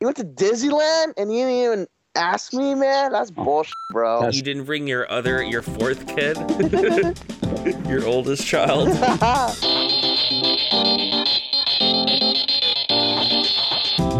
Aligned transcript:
You 0.00 0.06
went 0.06 0.16
to 0.18 0.24
Disneyland 0.24 1.14
and 1.16 1.32
you 1.32 1.44
didn't 1.44 1.64
even 1.64 1.86
ask 2.14 2.52
me, 2.52 2.72
man? 2.76 3.10
That's 3.10 3.32
oh. 3.36 3.42
bullshit, 3.42 3.74
bro. 3.90 4.20
That's- 4.20 4.36
You 4.36 4.42
didn't 4.42 4.62
bring 4.62 4.86
your 4.86 5.10
other, 5.10 5.42
your 5.42 5.60
fourth 5.60 6.06
kid, 6.06 6.36
your 7.88 8.06
oldest 8.06 8.46
child. 8.46 8.90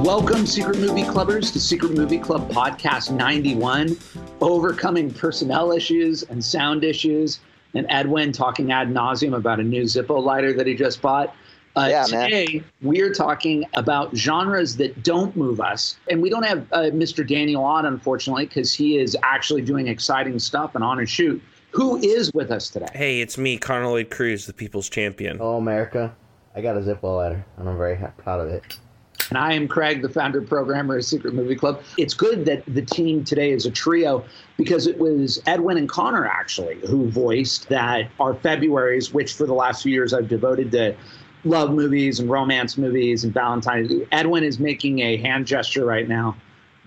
Welcome, 0.04 0.46
Secret 0.46 0.80
Movie 0.80 1.04
Clubbers, 1.04 1.52
to 1.52 1.60
Secret 1.60 1.92
Movie 1.92 2.18
Club 2.18 2.50
Podcast 2.50 3.12
91, 3.12 3.96
overcoming 4.40 5.12
personnel 5.12 5.70
issues 5.70 6.24
and 6.24 6.44
sound 6.44 6.82
issues, 6.82 7.38
and 7.74 7.86
Edwin 7.88 8.32
talking 8.32 8.72
ad 8.72 8.88
nauseum 8.88 9.36
about 9.36 9.60
a 9.60 9.62
new 9.62 9.84
Zippo 9.84 10.20
lighter 10.20 10.52
that 10.54 10.66
he 10.66 10.74
just 10.74 11.00
bought. 11.00 11.32
Uh, 11.78 11.86
Yeah, 11.88 12.06
man. 12.10 12.30
today, 12.30 12.64
we 12.82 13.00
are 13.00 13.12
talking 13.12 13.64
about 13.74 14.14
genres 14.16 14.76
that 14.76 15.02
don't 15.02 15.34
move 15.36 15.60
us. 15.60 15.96
And 16.10 16.20
we 16.20 16.28
don't 16.28 16.44
have 16.44 16.66
uh, 16.72 16.78
Mr. 16.90 17.26
Daniel 17.26 17.62
on, 17.62 17.86
unfortunately, 17.86 18.46
because 18.46 18.74
he 18.74 18.98
is 18.98 19.16
actually 19.22 19.62
doing 19.62 19.86
exciting 19.86 20.38
stuff 20.38 20.74
and 20.74 20.82
on 20.82 21.00
a 21.00 21.06
shoot. 21.06 21.40
Who 21.72 21.98
is 21.98 22.32
with 22.32 22.50
us 22.50 22.70
today? 22.70 22.88
hey, 22.94 23.20
it's 23.20 23.38
me, 23.38 23.58
Connor 23.58 23.88
Lloyd 23.88 24.10
Cruz, 24.10 24.46
the 24.46 24.52
people's 24.52 24.88
champion. 24.88 25.38
Oh, 25.40 25.56
America. 25.56 26.14
I 26.56 26.60
got 26.62 26.76
a 26.76 26.80
Zippo 26.80 27.16
letter, 27.16 27.44
and 27.56 27.68
I'm 27.68 27.76
very 27.76 27.96
proud 28.16 28.40
of 28.40 28.48
it. 28.48 28.76
And 29.28 29.36
I 29.36 29.52
am 29.52 29.68
Craig, 29.68 30.00
the 30.00 30.08
founder 30.08 30.40
programmer 30.40 30.96
of 30.96 31.04
Secret 31.04 31.34
Movie 31.34 31.54
Club. 31.54 31.82
It's 31.98 32.14
good 32.14 32.46
that 32.46 32.64
the 32.66 32.80
team 32.80 33.22
today 33.22 33.50
is 33.50 33.66
a 33.66 33.70
trio 33.70 34.24
because 34.56 34.86
it 34.86 34.98
was 34.98 35.42
Edwin 35.46 35.76
and 35.76 35.88
Connor 35.88 36.26
actually 36.26 36.80
who 36.86 37.10
voiced 37.10 37.68
that 37.68 38.10
our 38.18 38.34
Februaries, 38.34 39.12
which 39.12 39.34
for 39.34 39.46
the 39.46 39.52
last 39.52 39.82
few 39.82 39.92
years 39.92 40.14
I've 40.14 40.28
devoted 40.28 40.72
to 40.72 40.96
love 41.44 41.72
movies 41.72 42.20
and 42.20 42.30
romance 42.30 42.76
movies 42.76 43.24
and 43.24 43.32
Valentine's. 43.32 43.92
Edwin 44.12 44.44
is 44.44 44.58
making 44.58 45.00
a 45.00 45.16
hand 45.16 45.46
gesture 45.46 45.84
right 45.84 46.08
now 46.08 46.36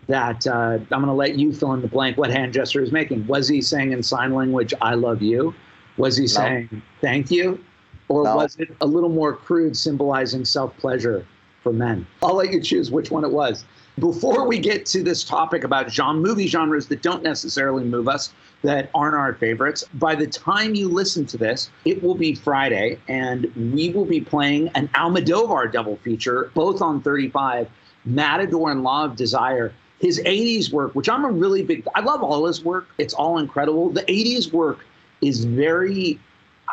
that 0.08 0.46
uh, 0.48 0.78
I'm 0.80 0.88
going 0.90 1.06
to 1.06 1.14
let 1.14 1.36
you 1.36 1.54
fill 1.54 1.74
in 1.74 1.82
the 1.82 1.88
blank 1.88 2.18
what 2.18 2.32
hand 2.32 2.54
gesture 2.54 2.82
is 2.82 2.92
making. 2.92 3.26
Was 3.28 3.48
he 3.48 3.62
saying 3.62 3.92
in 3.92 4.04
sign 4.04 4.34
language, 4.34 4.74
I 4.82 4.96
love 4.96 5.22
you? 5.22 5.54
Was 5.98 6.18
he 6.18 6.28
saying 6.28 6.82
thank 7.02 7.32
you? 7.32 7.64
Or 8.10 8.24
No. 8.24 8.36
was 8.36 8.58
it 8.58 8.76
a 8.82 8.86
little 8.86 9.10
more 9.10 9.34
crude, 9.36 9.76
symbolizing 9.78 10.44
self 10.44 10.76
pleasure 10.78 11.26
for 11.64 11.72
men? 11.72 12.06
I'll 12.22 12.36
let 12.36 12.52
you 12.52 12.62
choose 12.62 12.92
which 12.92 13.12
one 13.12 13.24
it 13.24 13.32
was. 13.32 13.64
Before 14.00 14.48
we 14.48 14.58
get 14.58 14.86
to 14.88 15.04
this 15.04 15.24
topic 15.24 15.64
about 15.64 15.92
genre, 15.92 16.20
movie 16.20 16.48
genres 16.48 16.88
that 16.88 17.02
don't 17.02 17.22
necessarily 17.24 17.84
move 17.84 18.08
us, 18.08 18.34
that 18.64 18.90
aren't 18.94 19.16
our 19.16 19.34
favorites, 19.34 19.84
by 19.96 20.16
the 20.16 20.28
time 20.28 20.76
you 20.76 20.88
listen 20.88 21.26
to 21.28 21.38
this, 21.38 21.70
it 21.84 22.02
will 22.02 22.16
be 22.16 22.34
Friday, 22.34 22.98
and 23.08 23.52
we 23.74 23.90
will 23.90 24.06
be 24.06 24.22
playing 24.22 24.70
an 24.76 24.88
Almodovar 24.90 25.72
double 25.72 25.98
feature, 25.98 26.52
both 26.54 26.82
on 26.82 27.02
35, 27.02 27.68
Matador 28.06 28.72
and 28.72 28.84
Law 28.84 29.06
of 29.06 29.16
Desire. 29.16 29.74
His 30.00 30.20
80s 30.22 30.72
work, 30.72 30.96
which 30.96 31.10
I'm 31.10 31.26
a 31.26 31.32
really 31.32 31.62
big, 31.62 31.86
I 31.94 32.00
love 32.00 32.24
all 32.24 32.46
his 32.46 32.64
work. 32.64 32.88
It's 32.98 33.14
all 33.14 33.38
incredible. 33.38 33.90
The 33.90 34.04
80s 34.04 34.52
work 34.52 34.86
is 35.22 35.46
very, 35.46 36.20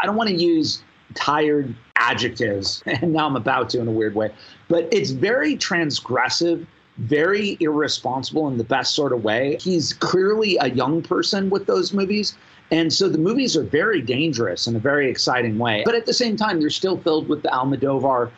I 0.00 0.06
don't 0.06 0.16
want 0.16 0.30
to 0.30 0.36
use 0.36 0.82
tired 1.14 1.74
adjectives, 1.96 2.82
and 2.86 3.12
now 3.12 3.26
I'm 3.26 3.36
about 3.36 3.70
to 3.70 3.80
in 3.80 3.88
a 3.88 3.92
weird 3.92 4.14
way, 4.14 4.32
but 4.68 4.88
it's 4.92 5.10
very 5.10 5.56
transgressive, 5.56 6.66
very 6.98 7.56
irresponsible 7.60 8.48
in 8.48 8.58
the 8.58 8.64
best 8.64 8.94
sort 8.94 9.12
of 9.12 9.24
way. 9.24 9.56
He's 9.60 9.92
clearly 9.92 10.58
a 10.60 10.68
young 10.70 11.02
person 11.02 11.50
with 11.50 11.66
those 11.66 11.92
movies. 11.92 12.36
And 12.70 12.92
so 12.92 13.08
the 13.08 13.18
movies 13.18 13.56
are 13.56 13.62
very 13.62 14.02
dangerous 14.02 14.66
in 14.66 14.76
a 14.76 14.78
very 14.78 15.10
exciting 15.10 15.58
way. 15.58 15.82
But 15.84 15.94
at 15.94 16.06
the 16.06 16.12
same 16.12 16.36
time, 16.36 16.60
they're 16.60 16.70
still 16.70 16.98
filled 16.98 17.28
with 17.28 17.42
the 17.42 17.48
Almodovar 17.48 18.30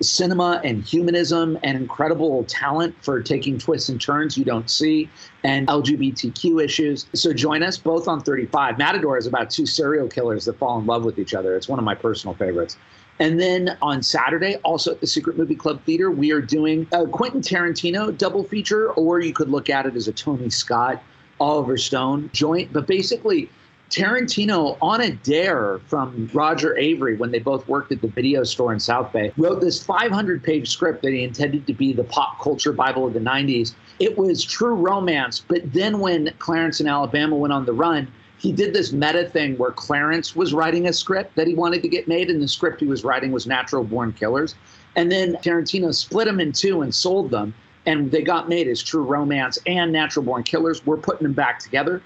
cinema 0.00 0.60
and 0.64 0.84
humanism 0.84 1.58
and 1.62 1.76
incredible 1.76 2.44
talent 2.44 2.94
for 3.02 3.20
taking 3.22 3.58
twists 3.58 3.88
and 3.88 4.00
turns 4.00 4.38
you 4.38 4.44
don't 4.44 4.70
see 4.70 5.08
and 5.42 5.66
LGBTQ 5.66 6.62
issues. 6.62 7.06
So 7.14 7.32
join 7.32 7.62
us 7.62 7.78
both 7.78 8.06
on 8.06 8.20
35. 8.20 8.78
Matador 8.78 9.18
is 9.18 9.26
about 9.26 9.50
two 9.50 9.66
serial 9.66 10.08
killers 10.08 10.44
that 10.44 10.58
fall 10.58 10.78
in 10.78 10.86
love 10.86 11.04
with 11.04 11.18
each 11.18 11.34
other. 11.34 11.56
It's 11.56 11.68
one 11.68 11.78
of 11.78 11.84
my 11.84 11.94
personal 11.94 12.34
favorites. 12.34 12.76
And 13.20 13.40
then 13.40 13.76
on 13.82 14.02
Saturday, 14.02 14.56
also 14.64 14.92
at 14.92 15.00
the 15.00 15.06
Secret 15.06 15.36
Movie 15.36 15.56
Club 15.56 15.82
Theater, 15.84 16.10
we 16.10 16.30
are 16.30 16.40
doing 16.40 16.86
a 16.92 17.06
Quentin 17.06 17.40
Tarantino 17.40 18.16
double 18.16 18.44
feature, 18.44 18.92
or 18.92 19.20
you 19.20 19.32
could 19.32 19.48
look 19.48 19.68
at 19.68 19.86
it 19.86 19.96
as 19.96 20.06
a 20.06 20.12
Tony 20.12 20.50
Scott, 20.50 21.02
Oliver 21.40 21.76
Stone 21.76 22.30
joint. 22.32 22.72
But 22.72 22.86
basically, 22.86 23.50
Tarantino, 23.90 24.76
on 24.82 25.00
a 25.00 25.10
dare 25.10 25.80
from 25.86 26.30
Roger 26.32 26.76
Avary 26.78 27.18
when 27.18 27.30
they 27.30 27.38
both 27.38 27.66
worked 27.66 27.90
at 27.90 28.02
the 28.02 28.08
video 28.08 28.44
store 28.44 28.72
in 28.72 28.78
South 28.78 29.12
Bay, 29.12 29.32
wrote 29.36 29.60
this 29.60 29.82
500 29.82 30.42
page 30.44 30.68
script 30.70 31.02
that 31.02 31.12
he 31.12 31.24
intended 31.24 31.66
to 31.66 31.72
be 31.72 31.92
the 31.92 32.04
pop 32.04 32.40
culture 32.40 32.72
Bible 32.72 33.06
of 33.06 33.14
the 33.14 33.20
90s. 33.20 33.74
It 33.98 34.16
was 34.16 34.44
true 34.44 34.74
romance, 34.74 35.40
but 35.40 35.72
then 35.72 36.00
when 36.00 36.32
Clarence 36.38 36.80
and 36.80 36.88
Alabama 36.88 37.34
went 37.34 37.52
on 37.52 37.64
the 37.64 37.72
run, 37.72 38.12
he 38.38 38.52
did 38.52 38.72
this 38.72 38.92
meta 38.92 39.28
thing 39.28 39.58
where 39.58 39.72
Clarence 39.72 40.36
was 40.36 40.54
writing 40.54 40.86
a 40.86 40.92
script 40.92 41.34
that 41.36 41.46
he 41.46 41.54
wanted 41.54 41.82
to 41.82 41.88
get 41.88 42.06
made, 42.08 42.30
and 42.30 42.40
the 42.40 42.48
script 42.48 42.80
he 42.80 42.86
was 42.86 43.04
writing 43.04 43.32
was 43.32 43.46
Natural 43.46 43.84
Born 43.84 44.12
Killers. 44.12 44.54
And 44.96 45.10
then 45.10 45.34
Tarantino 45.36 45.94
split 45.94 46.26
them 46.26 46.40
in 46.40 46.52
two 46.52 46.82
and 46.82 46.94
sold 46.94 47.30
them, 47.30 47.52
and 47.86 48.10
they 48.10 48.22
got 48.22 48.48
made 48.48 48.68
as 48.68 48.82
True 48.82 49.02
Romance 49.02 49.58
and 49.66 49.92
Natural 49.92 50.24
Born 50.24 50.42
Killers. 50.44 50.86
We're 50.86 50.96
putting 50.96 51.24
them 51.24 51.32
back 51.32 51.58
together. 51.58 52.02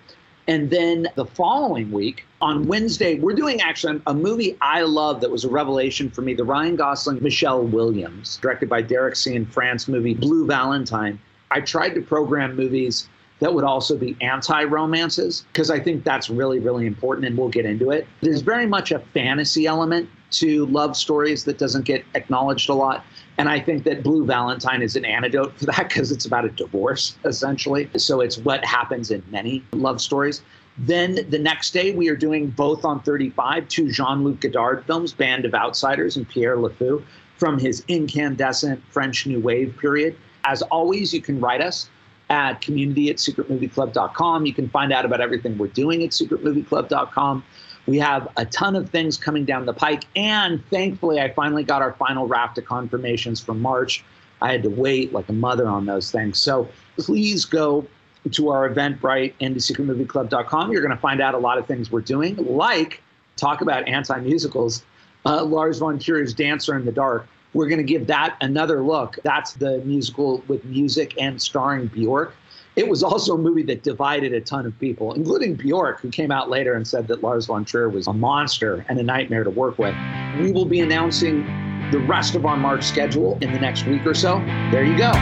And 0.49 0.71
then 0.71 1.07
the 1.15 1.25
following 1.25 1.93
week, 1.93 2.25
on 2.41 2.67
Wednesday, 2.67 3.15
we're 3.21 3.35
doing 3.35 3.61
actually 3.61 4.01
a 4.07 4.15
movie 4.15 4.57
I 4.61 4.83
love 4.83 5.21
that 5.21 5.31
was 5.31 5.45
a 5.45 5.49
revelation 5.49 6.11
for 6.11 6.23
me 6.23 6.35
the 6.35 6.45
Ryan 6.45 6.75
Gosling, 6.75 7.23
Michelle 7.23 7.63
Williams, 7.63 8.39
directed 8.39 8.69
by 8.69 8.83
Derek 8.83 9.15
Cianfrance 9.15 9.87
movie 9.89 10.15
Blue 10.15 10.47
Valentine. 10.47 11.21
I 11.53 11.61
tried 11.61 11.91
to 11.91 12.01
program 12.01 12.57
movies 12.57 13.09
that 13.43 13.53
would 13.53 13.65
also 13.65 13.97
be 13.97 14.17
anti 14.21 14.63
romances 14.63 15.45
because 15.53 15.69
I 15.69 15.81
think 15.81 16.05
that's 16.05 16.31
really, 16.31 16.61
really 16.61 16.87
important 16.87 17.27
and 17.27 17.37
we'll 17.37 17.49
get 17.49 17.67
into 17.67 17.91
it. 17.91 18.07
There's 18.21 18.41
very 18.41 18.67
much 18.67 18.93
a 18.93 19.01
fantasy 19.01 19.67
element 19.67 20.09
to 20.33 20.67
love 20.67 20.97
stories 20.97 21.45
that 21.47 21.59
doesn't 21.59 21.85
get 21.85 22.05
acknowledged 22.15 22.71
a 22.71 22.75
lot. 22.75 23.05
And 23.39 23.49
I 23.49 23.59
think 23.59 23.83
that 23.83 24.05
Blue 24.05 24.25
Valentine 24.25 24.81
is 24.81 24.95
an 24.95 25.05
antidote 25.05 25.59
for 25.59 25.67
that 25.67 25.89
because 25.89 26.13
it's 26.13 26.25
about 26.25 26.45
a 26.45 26.51
divorce, 26.51 27.17
essentially. 27.25 27.91
So 27.97 28.21
it's 28.21 28.39
what 28.39 28.65
happens 28.65 29.11
in 29.11 29.25
many 29.33 29.65
love 29.73 30.01
stories. 30.01 30.43
Then 30.79 31.19
the 31.29 31.39
next 31.39 31.73
day, 31.73 31.97
we 31.97 32.09
are 32.11 32.17
doing 32.17 32.47
both 32.47 32.85
on 32.85 33.03
35 33.03 33.67
two 33.67 33.91
Jean 33.91 34.23
Luc 34.23 34.39
Godard 34.39 34.87
films, 34.87 35.13
Band 35.13 35.47
of 35.47 35.53
Outsiders 35.53 36.17
and 36.17 36.29
Pierrot 36.29 36.61
le 36.61 36.71
Fou, 36.71 37.03
from 37.39 37.59
his 37.59 37.83
incandescent 37.89 38.81
French 38.91 39.27
New 39.27 39.41
Wave 39.41 39.77
period. 39.81 40.17
As 40.45 40.63
always, 40.63 41.13
you 41.13 41.21
can 41.21 41.41
write 41.41 41.61
us 41.61 41.91
at 42.33 42.63
community 42.63 43.11
at 43.11 43.17
secretmovieclub.com. 43.17 44.47
You 44.47 44.55
can 44.55 44.69
find 44.71 44.91
out 44.91 45.05
about 45.05 45.21
everything 45.21 45.59
we're 45.59 45.67
doing 45.69 46.03
at 46.03 46.11
secretmovieclub.com. 46.11 47.45
We 47.87 47.99
have 47.99 48.27
a 48.39 48.47
ton 48.47 48.75
of 48.75 48.89
things 48.89 49.19
coming 49.19 49.45
down 49.45 49.67
the 49.67 49.75
pike. 49.75 50.05
And 50.17 50.65
thankfully, 50.71 51.21
I 51.21 51.31
finally 51.35 51.63
got 51.63 51.83
our 51.83 51.93
final 51.93 52.27
raft 52.27 52.57
of 52.57 52.65
confirmations 52.65 53.39
from 53.39 53.61
March. 53.61 54.03
I 54.41 54.51
had 54.51 54.63
to 54.63 54.71
wait 54.71 55.13
like 55.13 55.29
a 55.29 55.35
mother 55.35 55.69
on 55.69 55.85
those 55.85 56.11
things. 56.11 56.41
So 56.41 56.69
please 56.97 57.45
go 57.45 57.87
to 58.31 58.49
our 58.49 58.71
Eventbrite 58.71 59.35
and 59.41 59.55
to 59.55 59.61
secretmovieclub.com. 59.61 60.73
You're 60.73 60.81
going 60.81 60.97
to 60.97 61.01
find 61.01 61.21
out 61.21 61.35
a 61.35 61.39
lot 61.39 61.59
of 61.59 61.67
things 61.67 61.93
we're 61.93 62.01
doing, 62.01 62.37
like 62.37 63.03
talk 63.37 63.61
about 63.61 63.87
anti 63.87 64.19
musicals. 64.21 64.85
Uh, 65.27 65.45
Lars 65.45 65.79
von 65.79 65.99
Trier's 65.99 66.33
Dancer 66.33 66.77
in 66.77 66.85
the 66.85 66.93
Dark. 66.93 67.29
We're 67.55 67.69
going 67.69 67.79
to 67.79 67.85
give 67.85 68.07
that 68.07 68.37
another 68.41 68.83
look. 68.83 69.19
That's 69.25 69.53
the 69.53 69.79
musical 69.81 70.43
with 70.49 70.65
music 70.65 71.15
and 71.21 71.41
starring 71.41 71.87
Bjork. 71.89 72.35
It 72.75 72.89
was 72.89 73.03
also 73.03 73.35
a 73.35 73.39
movie 73.39 73.65
that 73.65 73.83
divided 73.83 74.33
a 74.33 74.41
ton 74.41 74.65
of 74.65 74.79
people, 74.81 75.13
including 75.13 75.57
Bjork, 75.57 76.01
who 76.01 76.09
came 76.09 76.31
out 76.31 76.49
later 76.49 76.73
and 76.73 76.89
said 76.89 77.07
that 77.09 77.23
Lars 77.23 77.47
von 77.47 77.67
Trier 77.67 77.91
was 77.91 78.07
a 78.07 78.15
monster 78.15 78.87
and 78.89 78.99
a 78.99 79.03
nightmare 79.03 79.45
to 79.45 79.51
work 79.51 79.79
with. 79.79 79.95
We 80.41 80.53
will 80.53 80.65
be 80.65 80.81
announcing 80.81 81.45
the 81.91 81.99
rest 81.99 82.35
of 82.35 82.47
our 82.47 82.57
March 82.57 82.85
schedule 82.85 83.37
in 83.43 83.53
the 83.53 83.59
next 83.59 83.85
week 83.85 84.07
or 84.07 84.15
so. 84.15 84.39
There 84.71 84.85
you 84.85 84.97
go. 84.97 85.13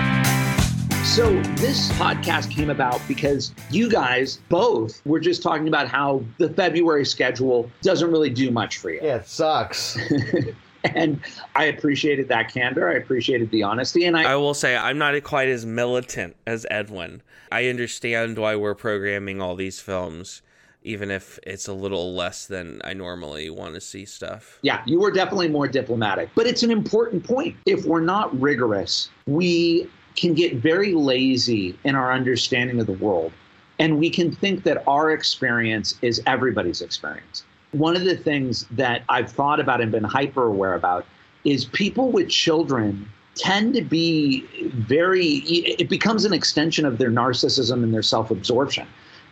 So, 1.03 1.29
this 1.57 1.91
podcast 1.93 2.53
came 2.53 2.71
about 2.71 3.01
because 3.09 3.53
you 3.69 3.91
guys 3.91 4.39
both 4.49 5.05
were 5.05 5.19
just 5.19 5.43
talking 5.43 5.67
about 5.67 5.89
how 5.89 6.23
the 6.39 6.51
February 6.51 7.05
schedule 7.05 7.69
doesn't 7.83 8.13
really 8.13 8.31
do 8.31 8.53
much 8.53 8.79
for 8.79 8.91
you. 8.91 9.01
Yeah, 9.03 9.17
it 9.17 9.27
sucks. 9.27 9.99
And 10.95 11.21
I 11.55 11.65
appreciated 11.65 12.29
that 12.29 12.53
candor. 12.53 12.89
I 12.89 12.95
appreciated 12.95 13.51
the 13.51 13.63
honesty. 13.63 14.07
And 14.07 14.17
I, 14.17 14.33
I 14.33 14.37
will 14.37 14.55
say 14.55 14.77
I'm 14.77 14.99
not 14.99 15.23
quite 15.25 15.49
as 15.49 15.67
militant 15.67 16.37
as 16.47 16.67
Edwin. 16.71 17.23
I 17.53 17.69
understand 17.69 18.39
why 18.39 18.57
we're 18.57 18.75
programming 18.75 19.43
all 19.43 19.57
these 19.57 19.79
films, 19.81 20.41
even 20.83 21.11
if 21.11 21.39
it's 21.43 21.69
a 21.69 21.75
little 21.75 22.15
less 22.15 22.47
than 22.47 22.81
I 22.85 22.95
normally 22.95 23.51
want 23.51 23.75
to 23.75 23.81
see 23.81 24.05
stuff. 24.05 24.59
Yeah, 24.63 24.83
you 24.87 25.01
were 25.01 25.11
definitely 25.11 25.49
more 25.49 25.69
diplomatic. 25.69 26.31
But 26.35 26.47
it's 26.47 26.63
an 26.63 26.71
important 26.71 27.25
point. 27.25 27.57
If 27.67 27.85
we're 27.85 28.01
not 28.01 28.39
rigorous, 28.41 29.11
we 29.27 29.89
can 30.17 30.35
get 30.35 30.57
very 30.57 30.95
lazy 30.95 31.79
in 31.85 31.95
our 31.95 32.13
understanding 32.13 32.81
of 32.81 32.87
the 32.87 32.95
world. 32.95 33.33
And 33.79 33.99
we 33.99 34.11
can 34.11 34.31
think 34.31 34.63
that 34.65 34.83
our 34.87 35.11
experience 35.13 35.99
is 36.03 36.23
everybody's 36.27 36.83
experience. 36.83 37.45
One 37.73 37.97
of 37.97 38.05
the 38.05 38.17
things 38.17 38.67
that 38.73 39.03
I've 39.09 39.31
thought 39.31 39.61
about 39.61 39.81
and 39.81 39.93
been 39.93 40.05
hyper 40.05 40.45
aware 40.45 40.75
about 40.75 41.07
is 41.45 41.65
people 41.67 42.11
with 42.11 42.29
children 42.29 43.09
tend 43.35 43.75
to 43.75 43.83
be 43.83 44.45
very, 44.75 45.27
it 45.27 45.89
becomes 45.89 46.25
an 46.25 46.33
extension 46.33 46.85
of 46.85 46.99
their 46.99 47.11
narcissism 47.11 47.83
and 47.85 47.95
their 47.95 48.03
self 48.03 48.31
absorption. 48.31 48.87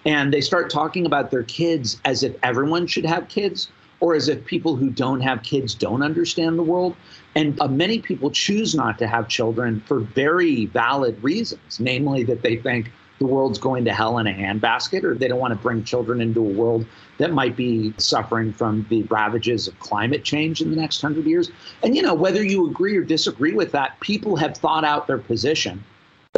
And 0.05 0.33
they 0.33 0.41
start 0.41 0.71
talking 0.71 1.05
about 1.05 1.31
their 1.31 1.43
kids 1.43 2.01
as 2.05 2.23
if 2.23 2.35
everyone 2.43 2.87
should 2.87 3.05
have 3.05 3.29
kids 3.29 3.71
or 4.01 4.15
as 4.15 4.29
if 4.29 4.45
people 4.45 4.77
who 4.77 4.91
don't 4.91 5.21
have 5.21 5.43
kids 5.43 5.75
don't 5.75 6.03
understand 6.03 6.59
the 6.59 6.63
world. 6.63 6.95
And 7.35 7.61
uh, 7.61 7.69
many 7.69 7.99
people 7.99 8.31
choose 8.31 8.75
not 8.75 8.99
to 8.99 9.09
have 9.09 9.29
children 9.29 9.81
for 9.87 10.01
very 10.01 10.67
valid 10.67 11.23
reasons, 11.23 11.81
namely 11.81 12.23
that 12.25 12.43
they 12.43 12.57
think 12.57 12.93
the 13.19 13.27
world's 13.27 13.59
going 13.59 13.85
to 13.85 13.93
hell 13.93 14.19
in 14.19 14.27
a 14.27 14.33
handbasket 14.33 15.03
or 15.05 15.15
they 15.15 15.29
don't 15.29 15.41
want 15.41 15.53
to 15.53 15.59
bring 15.59 15.83
children 15.85 16.21
into 16.21 16.41
a 16.41 16.53
world 16.53 16.87
that 17.19 17.33
might 17.33 17.57
be 17.57 17.93
suffering 17.99 18.53
from 18.53 18.87
the 18.89 19.03
ravages 19.05 19.67
of 19.67 19.79
climate 19.81 20.25
change 20.25 20.61
in 20.61 20.71
the 20.71 20.77
next 20.77 21.01
hundred 21.01 21.27
years. 21.27 21.51
And, 21.83 21.97
you 21.97 22.03
know, 22.03 22.15
whether 22.15 22.45
you 22.45 22.71
agree 22.71 22.97
or 22.97 23.03
disagree 23.03 23.55
with 23.55 23.73
that, 23.73 23.99
people 24.01 24.37
have 24.37 24.57
thought 24.57 24.85
out 24.85 25.07
their 25.07 25.19
position 25.19 25.83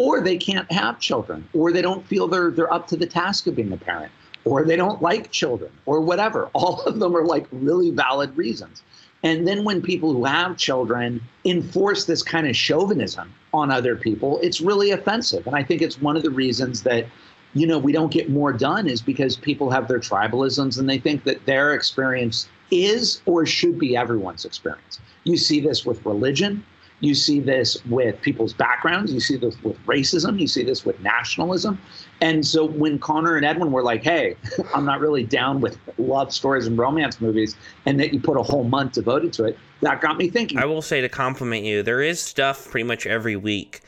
or 0.01 0.21
they 0.21 0.39
can't 0.39 0.71
have 0.73 0.99
children, 0.99 1.47
or 1.53 1.73
they 1.73 1.83
don't 1.83 2.07
feel 2.07 2.27
they're 2.27 2.51
they're 2.51 2.73
up 2.73 2.87
to 2.89 2.97
the 2.97 3.07
task 3.07 3.47
of 3.47 3.57
being 3.57 3.73
a 3.73 3.77
parent, 3.77 4.11
or 4.47 4.65
they 4.65 4.77
don't 4.77 5.03
like 5.03 5.31
children, 5.31 5.71
or 5.85 6.01
whatever. 6.01 6.47
All 6.55 6.83
of 6.85 6.99
them 6.99 7.15
are 7.15 7.27
like 7.27 7.47
really 7.53 7.91
valid 7.91 8.35
reasons. 8.37 8.83
And 9.23 9.47
then 9.47 9.65
when 9.65 9.83
people 9.83 10.13
who 10.13 10.25
have 10.25 10.57
children 10.57 11.21
enforce 11.45 12.05
this 12.05 12.23
kind 12.23 12.47
of 12.47 12.57
chauvinism 12.57 13.33
on 13.53 13.71
other 13.71 13.97
people, 13.97 14.39
it's 14.43 14.61
really 14.61 14.93
offensive. 14.93 15.47
And 15.47 15.55
I 15.55 15.63
think 15.63 15.83
it's 15.83 16.01
one 16.01 16.17
of 16.17 16.23
the 16.23 16.31
reasons 16.31 16.83
that 16.85 17.07
you 17.53 17.67
know 17.67 17.79
we 17.79 17.93
don't 17.93 18.13
get 18.13 18.31
more 18.31 18.53
done 18.53 18.89
is 18.89 19.03
because 19.03 19.37
people 19.37 19.71
have 19.71 19.89
their 19.89 19.99
tribalisms 19.99 20.79
and 20.79 20.89
they 20.89 20.99
think 20.99 21.25
that 21.25 21.45
their 21.47 21.75
experience 21.75 22.49
is 22.71 23.21
or 23.27 23.45
should 23.45 23.79
be 23.79 23.97
everyone's 23.97 24.45
experience. 24.45 25.01
You 25.25 25.37
see 25.37 25.61
this 25.61 25.85
with 25.85 26.05
religion. 26.07 26.65
You 27.01 27.15
see 27.15 27.41
this 27.41 27.83
with 27.87 28.21
people's 28.21 28.53
backgrounds. 28.53 29.13
You 29.13 29.21
see 29.21 29.37
this 29.37 29.61
with 29.63 29.77
racism. 29.87 30.39
You 30.39 30.47
see 30.47 30.63
this 30.63 30.85
with 30.85 31.01
nationalism. 31.01 31.81
And 32.21 32.47
so 32.47 32.67
when 32.67 32.99
Connor 32.99 33.37
and 33.37 33.47
Edwin 33.47 33.73
were 33.73 33.83
like, 33.83 34.03
hey, 34.03 34.37
I'm 34.75 34.85
not 34.85 35.01
really 35.01 35.25
down 35.25 35.61
with 35.61 35.79
love 35.99 36.33
stories 36.33 36.67
and 36.67 36.77
romance 36.77 37.21
movies, 37.21 37.57
and 37.87 37.99
that 38.01 38.13
you 38.13 38.21
put 38.21 38.37
a 38.37 38.43
whole 38.43 38.65
month 38.65 38.93
devoted 38.93 39.33
to 39.35 39.45
it, 39.45 39.59
that 39.81 40.01
got 40.01 40.19
me 40.19 40.29
thinking. 40.29 40.59
I 40.59 40.67
will 40.67 40.83
say 40.83 41.01
to 41.01 41.09
compliment 41.09 41.65
you, 41.65 41.83
there 41.83 42.03
is 42.03 42.21
stuff 42.21 42.69
pretty 42.71 42.85
much 42.85 43.07
every 43.07 43.37
week 43.37 43.81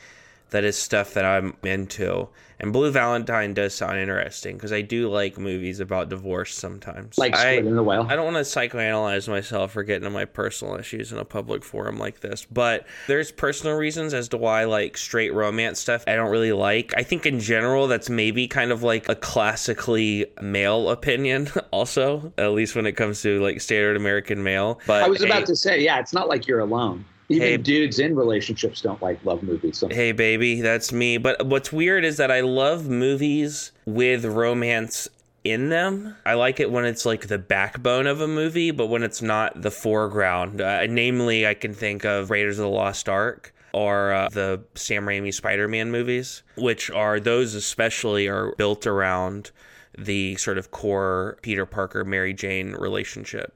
that 0.53 0.63
is 0.63 0.77
stuff 0.77 1.15
that 1.15 1.25
I'm 1.25 1.55
into. 1.63 2.29
And 2.59 2.71
Blue 2.71 2.91
Valentine 2.91 3.55
does 3.55 3.73
sound 3.73 3.97
interesting 3.97 4.55
because 4.55 4.71
I 4.71 4.81
do 4.81 5.09
like 5.09 5.37
movies 5.37 5.79
about 5.79 6.09
divorce 6.09 6.53
sometimes. 6.53 7.17
Like 7.17 7.35
I, 7.35 7.53
and 7.53 7.75
the 7.75 7.81
Whale. 7.81 8.05
I 8.07 8.15
don't 8.15 8.31
want 8.31 8.37
to 8.37 8.43
psychoanalyze 8.43 9.27
myself 9.27 9.71
for 9.71 9.83
getting 9.83 10.03
into 10.03 10.13
my 10.13 10.25
personal 10.25 10.75
issues 10.75 11.11
in 11.11 11.17
a 11.17 11.25
public 11.25 11.63
forum 11.63 11.97
like 11.97 12.19
this, 12.19 12.45
but 12.45 12.85
there's 13.07 13.31
personal 13.31 13.75
reasons 13.75 14.13
as 14.13 14.29
to 14.29 14.37
why 14.37 14.65
like 14.65 14.95
straight 14.95 15.33
romance 15.33 15.79
stuff 15.79 16.03
I 16.07 16.15
don't 16.15 16.29
really 16.29 16.53
like. 16.53 16.93
I 16.95 17.01
think 17.01 17.25
in 17.25 17.39
general 17.39 17.87
that's 17.87 18.09
maybe 18.09 18.47
kind 18.47 18.71
of 18.71 18.83
like 18.83 19.09
a 19.09 19.15
classically 19.15 20.27
male 20.39 20.89
opinion 20.91 21.49
also, 21.71 22.31
at 22.37 22.51
least 22.51 22.75
when 22.75 22.85
it 22.85 22.93
comes 22.93 23.23
to 23.23 23.41
like 23.41 23.59
standard 23.59 23.97
American 23.97 24.43
male. 24.43 24.79
But 24.85 25.03
I 25.03 25.09
was 25.09 25.23
about 25.23 25.39
hey, 25.39 25.45
to 25.45 25.55
say, 25.55 25.83
yeah, 25.83 25.99
it's 25.99 26.13
not 26.13 26.29
like 26.29 26.47
you're 26.47 26.59
alone. 26.59 27.05
Even 27.29 27.47
Hey. 27.47 27.57
dudes 27.57 27.99
in 27.99 28.15
relationships 28.15 28.81
don't 28.81 29.01
like 29.01 29.23
love 29.23 29.43
movies. 29.43 29.83
Hey, 29.89 30.11
baby, 30.11 30.61
that's 30.61 30.91
me. 30.91 31.17
But 31.17 31.45
what's 31.45 31.71
weird 31.71 32.03
is 32.03 32.17
that 32.17 32.31
I 32.31 32.41
love 32.41 32.87
movies 32.89 33.71
with 33.85 34.25
romance 34.25 35.07
in 35.43 35.69
them. 35.69 36.15
I 36.25 36.33
like 36.35 36.59
it 36.59 36.71
when 36.71 36.85
it's 36.85 37.05
like 37.05 37.27
the 37.27 37.37
backbone 37.37 38.07
of 38.07 38.21
a 38.21 38.27
movie, 38.27 38.71
but 38.71 38.87
when 38.87 39.03
it's 39.03 39.21
not 39.21 39.61
the 39.61 39.71
foreground. 39.71 40.61
Uh, 40.61 40.85
namely, 40.87 41.47
I 41.47 41.53
can 41.53 41.73
think 41.73 42.05
of 42.05 42.29
Raiders 42.29 42.59
of 42.59 42.63
the 42.63 42.69
Lost 42.69 43.09
Ark 43.09 43.53
or 43.73 44.13
uh, 44.13 44.29
the 44.29 44.61
Sam 44.75 45.05
Raimi 45.05 45.33
Spider 45.33 45.67
Man 45.67 45.91
movies, 45.91 46.43
which 46.55 46.89
are 46.91 47.19
those 47.19 47.55
especially 47.55 48.27
are 48.27 48.53
built 48.57 48.85
around 48.85 49.51
the 49.97 50.35
sort 50.35 50.57
of 50.57 50.71
core 50.71 51.37
Peter 51.41 51.65
Parker 51.65 52.03
Mary 52.03 52.33
Jane 52.33 52.73
relationship. 52.73 53.53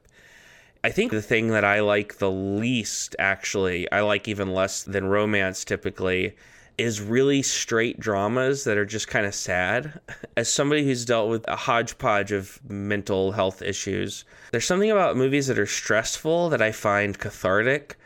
I 0.84 0.90
think 0.90 1.10
the 1.10 1.22
thing 1.22 1.48
that 1.48 1.64
I 1.64 1.80
like 1.80 2.18
the 2.18 2.30
least, 2.30 3.16
actually, 3.18 3.90
I 3.90 4.00
like 4.00 4.28
even 4.28 4.52
less 4.54 4.84
than 4.84 5.06
romance 5.06 5.64
typically, 5.64 6.36
is 6.78 7.00
really 7.00 7.42
straight 7.42 7.98
dramas 7.98 8.62
that 8.62 8.78
are 8.78 8.86
just 8.86 9.08
kind 9.08 9.26
of 9.26 9.34
sad. 9.34 10.00
As 10.36 10.50
somebody 10.50 10.84
who's 10.84 11.04
dealt 11.04 11.28
with 11.28 11.44
a 11.48 11.56
hodgepodge 11.56 12.30
of 12.30 12.60
mental 12.68 13.32
health 13.32 13.60
issues, 13.60 14.24
there's 14.52 14.66
something 14.66 14.90
about 14.90 15.16
movies 15.16 15.48
that 15.48 15.58
are 15.58 15.66
stressful 15.66 16.48
that 16.50 16.62
I 16.62 16.70
find 16.70 17.18
cathartic. 17.18 17.97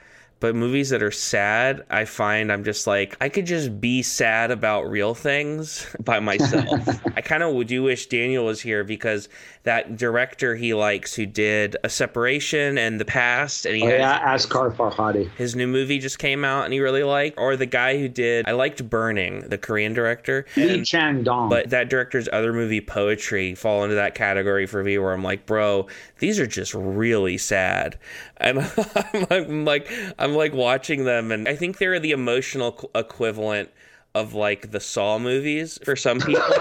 But 0.43 0.57
movies 0.57 0.91
that 0.91 1.05
are 1.05 1.13
sad, 1.13 1.85
I 1.89 2.05
find 2.05 2.51
I'm 2.51 2.65
just 2.65 2.89
like, 2.89 3.17
I 3.21 3.29
could 3.29 3.47
just 3.47 3.81
be 3.81 4.03
sad 4.03 4.51
about 4.51 4.91
real 4.91 5.15
things 5.15 5.87
by 6.05 6.19
myself. 6.19 6.81
I 7.17 7.21
kind 7.21 7.45
of 7.45 7.65
do 7.69 7.85
wish 7.85 8.07
Daniel 8.09 8.45
was 8.47 8.61
here 8.61 8.83
because 8.83 9.29
that 9.63 9.97
director 9.97 10.57
he 10.57 10.75
likes 10.75 11.15
who 11.15 11.27
did 11.27 11.77
A 11.85 11.89
Separation 11.89 12.77
and 12.77 12.99
The 12.99 13.05
Past, 13.05 13.67
and 13.67 13.77
he 13.77 13.85
Oh, 13.85 13.87
has- 13.91 13.99
yeah, 14.01 14.35
Asghar 14.35 14.75
Farhadi. 14.75 15.31
his 15.37 15.55
new 15.55 15.69
movie 15.69 16.01
just 16.01 16.19
came 16.19 16.45
out 16.45 16.65
and 16.65 16.73
he 16.75 16.81
really 16.81 17.05
liked, 17.05 17.39
or 17.39 17.57
the 17.57 17.65
guy 17.65 17.97
who 17.99 18.09
did, 18.09 18.49
I 18.49 18.53
liked 18.53 18.91
Burning, 18.91 19.49
the 19.49 19.59
Korean 19.59 19.93
director. 19.95 20.45
Lee 20.57 20.83
Chang 20.83 21.23
Dong. 21.23 21.49
but 21.51 21.71
that 21.71 21.89
director's 21.89 22.29
other 22.33 22.53
movie, 22.53 22.81
Poetry, 22.81 23.55
fall 23.55 23.85
into 23.85 23.95
that 23.95 24.17
category 24.17 24.67
for 24.67 24.83
me 24.83 24.99
where 24.99 25.13
I'm 25.13 25.23
like, 25.23 25.47
bro, 25.47 25.87
these 26.19 26.41
are 26.41 26.49
just 26.49 26.75
really 26.75 27.39
sad. 27.39 27.97
And 28.43 28.59
I'm, 28.97 29.27
I'm 29.31 29.65
like, 29.65 29.91
I'm 30.19 30.35
like 30.35 30.53
watching 30.53 31.05
them, 31.05 31.33
and 31.33 31.49
I 31.49 31.57
think 31.57 31.79
they're 31.79 32.01
the 32.01 32.11
emotional 32.11 32.91
equivalent 32.95 33.71
of 34.15 34.35
like 34.35 34.71
the 34.71 34.81
Saw 34.81 35.19
movies 35.19 35.79
for 35.85 35.97
some 35.97 36.21
people. 36.21 36.55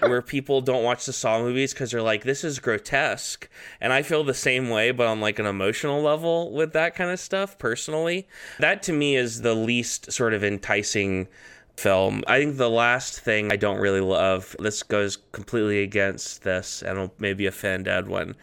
Where 0.00 0.22
people 0.22 0.62
don't 0.62 0.82
watch 0.82 1.04
the 1.04 1.12
Saw 1.12 1.40
movies 1.40 1.74
because 1.74 1.90
they're 1.90 2.00
like, 2.00 2.24
this 2.24 2.42
is 2.42 2.58
grotesque. 2.58 3.46
And 3.82 3.92
I 3.92 4.00
feel 4.00 4.24
the 4.24 4.32
same 4.32 4.70
way, 4.70 4.92
but 4.92 5.06
on 5.06 5.20
like 5.20 5.38
an 5.38 5.44
emotional 5.44 6.00
level 6.00 6.52
with 6.52 6.72
that 6.72 6.94
kind 6.94 7.10
of 7.10 7.20
stuff 7.20 7.58
personally. 7.58 8.26
That 8.60 8.82
to 8.84 8.94
me 8.94 9.16
is 9.16 9.42
the 9.42 9.54
least 9.54 10.10
sort 10.10 10.32
of 10.32 10.42
enticing 10.42 11.28
film. 11.76 12.22
I 12.26 12.38
think 12.38 12.56
the 12.56 12.70
last 12.70 13.20
thing 13.20 13.52
I 13.52 13.56
don't 13.56 13.78
really 13.78 14.00
love, 14.00 14.54
this 14.58 14.82
goes 14.82 15.16
completely 15.32 15.82
against 15.82 16.42
this 16.42 16.82
and 16.82 16.98
will 16.98 17.14
maybe 17.18 17.46
offend 17.46 17.88
Edwin, 17.88 18.36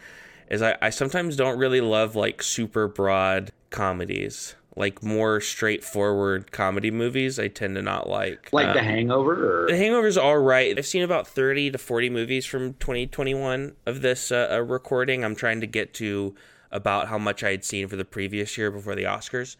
is 0.50 0.62
I, 0.62 0.76
I 0.80 0.90
sometimes 0.90 1.36
don't 1.36 1.58
really 1.58 1.80
love 1.80 2.16
like 2.16 2.42
super 2.42 2.88
broad 2.88 3.52
comedies. 3.70 4.54
Like 4.76 5.02
more 5.02 5.40
straightforward 5.40 6.52
comedy 6.52 6.92
movies, 6.92 7.38
I 7.40 7.48
tend 7.48 7.74
to 7.74 7.82
not 7.82 8.08
like. 8.08 8.48
like 8.52 8.72
The 8.74 8.78
Um, 8.78 8.84
Hangover? 8.84 9.64
Or... 9.64 9.68
the 9.68 9.76
Hangover's 9.76 10.16
all 10.16 10.38
right. 10.38 10.78
I've 10.78 10.86
seen 10.86 11.02
about 11.02 11.26
30 11.26 11.72
to 11.72 11.78
40 11.78 12.10
movies 12.10 12.46
from 12.46 12.74
2021 12.74 13.74
of 13.86 14.02
this 14.02 14.30
uh, 14.30 14.48
uh, 14.52 14.62
recording. 14.62 15.24
I'm 15.24 15.34
trying 15.34 15.60
to 15.62 15.66
get 15.66 15.94
to 15.94 16.36
about 16.70 17.08
how 17.08 17.18
much 17.18 17.42
I 17.42 17.50
had 17.50 17.64
seen 17.64 17.88
for 17.88 17.96
the 17.96 18.04
previous 18.04 18.56
year 18.56 18.70
before 18.70 18.94
the 18.94 19.04
Oscars. 19.04 19.56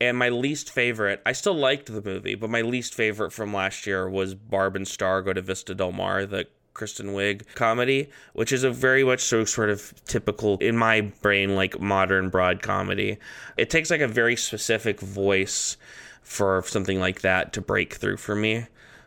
And 0.00 0.16
my 0.16 0.30
least 0.30 0.70
favorite, 0.70 1.20
I 1.26 1.32
still 1.32 1.54
liked 1.54 1.92
the 1.92 2.02
movie, 2.02 2.34
but 2.34 2.50
my 2.50 2.62
least 2.62 2.94
favorite 2.94 3.30
from 3.30 3.52
last 3.52 3.86
year 3.86 4.08
was 4.08 4.34
Barb 4.34 4.74
and 4.74 4.88
Star 4.88 5.22
Go 5.22 5.32
to 5.32 5.42
Vista 5.42 5.74
Del 5.74 5.92
Mar, 5.92 6.24
the 6.26 6.46
Kristen 6.74 7.08
Wiig 7.08 7.46
comedy, 7.54 8.10
which 8.32 8.52
is 8.52 8.64
a 8.64 8.70
very 8.70 9.04
much 9.04 9.20
so 9.20 9.44
sort 9.44 9.70
of 9.70 9.92
typical, 10.04 10.58
in 10.58 10.76
my 10.76 11.02
brain, 11.22 11.54
like 11.54 11.80
modern 11.80 12.28
broad 12.28 12.62
comedy. 12.62 13.18
It 13.56 13.70
takes 13.70 13.90
like 13.90 14.00
a 14.00 14.08
very 14.08 14.36
specific 14.36 15.00
voice 15.00 15.76
for 16.22 16.62
something 16.66 17.00
like 17.00 17.22
that 17.22 17.52
to 17.54 17.60
break 17.60 17.94
through 17.94 18.16
for 18.16 18.34
me. 18.34 18.66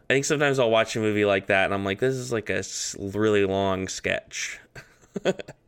I 0.10 0.14
think 0.14 0.26
sometimes 0.26 0.60
I'll 0.60 0.70
watch 0.70 0.96
a 0.96 1.00
movie 1.00 1.26
like 1.26 1.48
that 1.48 1.66
and 1.66 1.74
I'm 1.74 1.84
like, 1.84 2.00
this 2.00 2.14
is 2.14 2.32
like 2.32 2.50
a 2.50 2.64
really 3.00 3.46
long 3.46 3.88
sketch. 3.88 4.60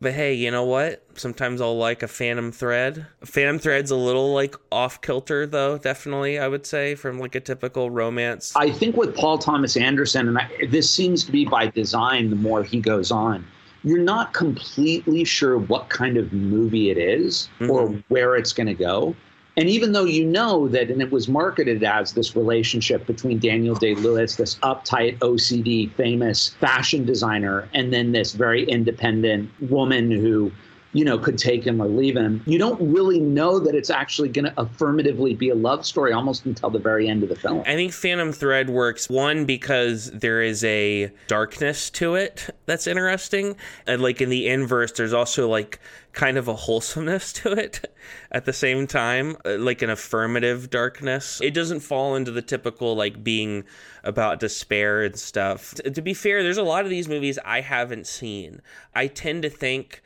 but 0.00 0.12
hey, 0.12 0.34
you 0.34 0.50
know 0.50 0.64
what? 0.64 1.04
Sometimes 1.14 1.60
I'll 1.60 1.76
like 1.76 2.02
a 2.02 2.08
Phantom 2.08 2.52
Thread. 2.52 3.06
Phantom 3.24 3.58
Thread's 3.58 3.90
a 3.90 3.96
little 3.96 4.32
like 4.32 4.54
off 4.70 5.00
kilter, 5.00 5.46
though, 5.46 5.78
definitely, 5.78 6.38
I 6.38 6.48
would 6.48 6.66
say, 6.66 6.94
from 6.94 7.18
like 7.18 7.34
a 7.34 7.40
typical 7.40 7.90
romance. 7.90 8.52
I 8.56 8.70
think 8.70 8.96
with 8.96 9.14
Paul 9.14 9.38
Thomas 9.38 9.76
Anderson, 9.76 10.28
and 10.28 10.38
I, 10.38 10.50
this 10.70 10.90
seems 10.90 11.24
to 11.24 11.32
be 11.32 11.44
by 11.44 11.68
design 11.68 12.30
the 12.30 12.36
more 12.36 12.62
he 12.62 12.80
goes 12.80 13.10
on, 13.10 13.44
you're 13.84 13.98
not 13.98 14.34
completely 14.34 15.24
sure 15.24 15.58
what 15.58 15.88
kind 15.88 16.16
of 16.16 16.32
movie 16.32 16.90
it 16.90 16.98
is 16.98 17.48
or 17.60 17.88
mm-hmm. 17.88 18.00
where 18.08 18.34
it's 18.34 18.52
going 18.52 18.66
to 18.66 18.74
go. 18.74 19.14
And 19.58 19.70
even 19.70 19.92
though 19.92 20.04
you 20.04 20.24
know 20.24 20.68
that, 20.68 20.90
and 20.90 21.00
it 21.00 21.10
was 21.10 21.28
marketed 21.28 21.82
as 21.82 22.12
this 22.12 22.36
relationship 22.36 23.06
between 23.06 23.38
Daniel 23.38 23.74
Day 23.74 23.94
Lewis, 23.94 24.36
this 24.36 24.56
uptight 24.56 25.18
OCD 25.20 25.90
famous 25.94 26.48
fashion 26.48 27.06
designer, 27.06 27.66
and 27.72 27.90
then 27.90 28.12
this 28.12 28.32
very 28.32 28.64
independent 28.64 29.50
woman 29.70 30.10
who 30.10 30.52
you 30.96 31.04
know, 31.04 31.18
could 31.18 31.36
take 31.36 31.66
him 31.66 31.82
or 31.82 31.88
leave 31.88 32.16
him. 32.16 32.42
You 32.46 32.58
don't 32.58 32.80
really 32.80 33.20
know 33.20 33.58
that 33.58 33.74
it's 33.74 33.90
actually 33.90 34.30
going 34.30 34.46
to 34.46 34.54
affirmatively 34.58 35.34
be 35.34 35.50
a 35.50 35.54
love 35.54 35.84
story 35.84 36.14
almost 36.14 36.46
until 36.46 36.70
the 36.70 36.78
very 36.78 37.06
end 37.06 37.22
of 37.22 37.28
the 37.28 37.36
film. 37.36 37.60
I 37.66 37.74
think 37.74 37.92
Phantom 37.92 38.32
Thread 38.32 38.70
works 38.70 39.10
one 39.10 39.44
because 39.44 40.10
there 40.10 40.40
is 40.40 40.64
a 40.64 41.12
darkness 41.26 41.90
to 41.90 42.14
it 42.14 42.48
that's 42.64 42.86
interesting, 42.86 43.56
and 43.86 44.00
like 44.00 44.22
in 44.22 44.30
the 44.30 44.48
inverse, 44.48 44.92
there's 44.92 45.12
also 45.12 45.48
like 45.50 45.80
kind 46.12 46.38
of 46.38 46.48
a 46.48 46.54
wholesomeness 46.54 47.30
to 47.34 47.52
it 47.52 47.94
at 48.32 48.46
the 48.46 48.52
same 48.54 48.86
time, 48.86 49.36
uh, 49.44 49.58
like 49.58 49.82
an 49.82 49.90
affirmative 49.90 50.70
darkness. 50.70 51.42
It 51.42 51.52
doesn't 51.52 51.80
fall 51.80 52.16
into 52.16 52.30
the 52.30 52.40
typical 52.40 52.96
like 52.96 53.22
being 53.22 53.64
about 54.02 54.40
despair 54.40 55.02
and 55.02 55.18
stuff. 55.18 55.74
T- 55.74 55.90
To 55.90 56.00
be 56.00 56.14
fair, 56.14 56.42
there's 56.42 56.56
a 56.56 56.62
lot 56.62 56.84
of 56.84 56.90
these 56.90 57.06
movies 57.06 57.38
I 57.44 57.60
haven't 57.60 58.06
seen. 58.06 58.62
I 58.94 59.08
tend 59.08 59.42
to 59.42 59.50
think 59.50 60.02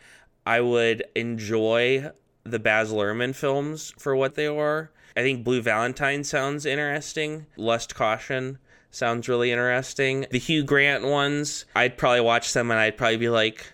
I 0.51 0.61
would 0.61 1.05
enjoy 1.15 2.11
the 2.43 2.59
Baz 2.59 2.91
Luhrmann 2.91 3.37
films 3.37 3.95
for 3.97 4.17
what 4.17 4.35
they 4.35 4.49
are. 4.49 4.91
I 5.17 5.21
think 5.21 5.45
Blue 5.45 5.63
Valentine 5.63 6.25
sounds 6.25 6.67
interesting. 6.67 7.47
Lust 7.57 7.95
Caution 7.95 8.59
sounds 8.91 9.29
really 9.29 9.53
interesting. 9.53 10.27
The 10.29 10.41
Hugh 10.41 10.65
Grant 10.65 11.05
ones, 11.05 11.67
I'd 11.77 11.97
probably 11.97 12.23
watch 12.23 12.53
them 12.53 12.73
and 12.73 12.81
I'd 12.81 12.97
probably 12.97 13.19
be 13.19 13.29
like, 13.29 13.65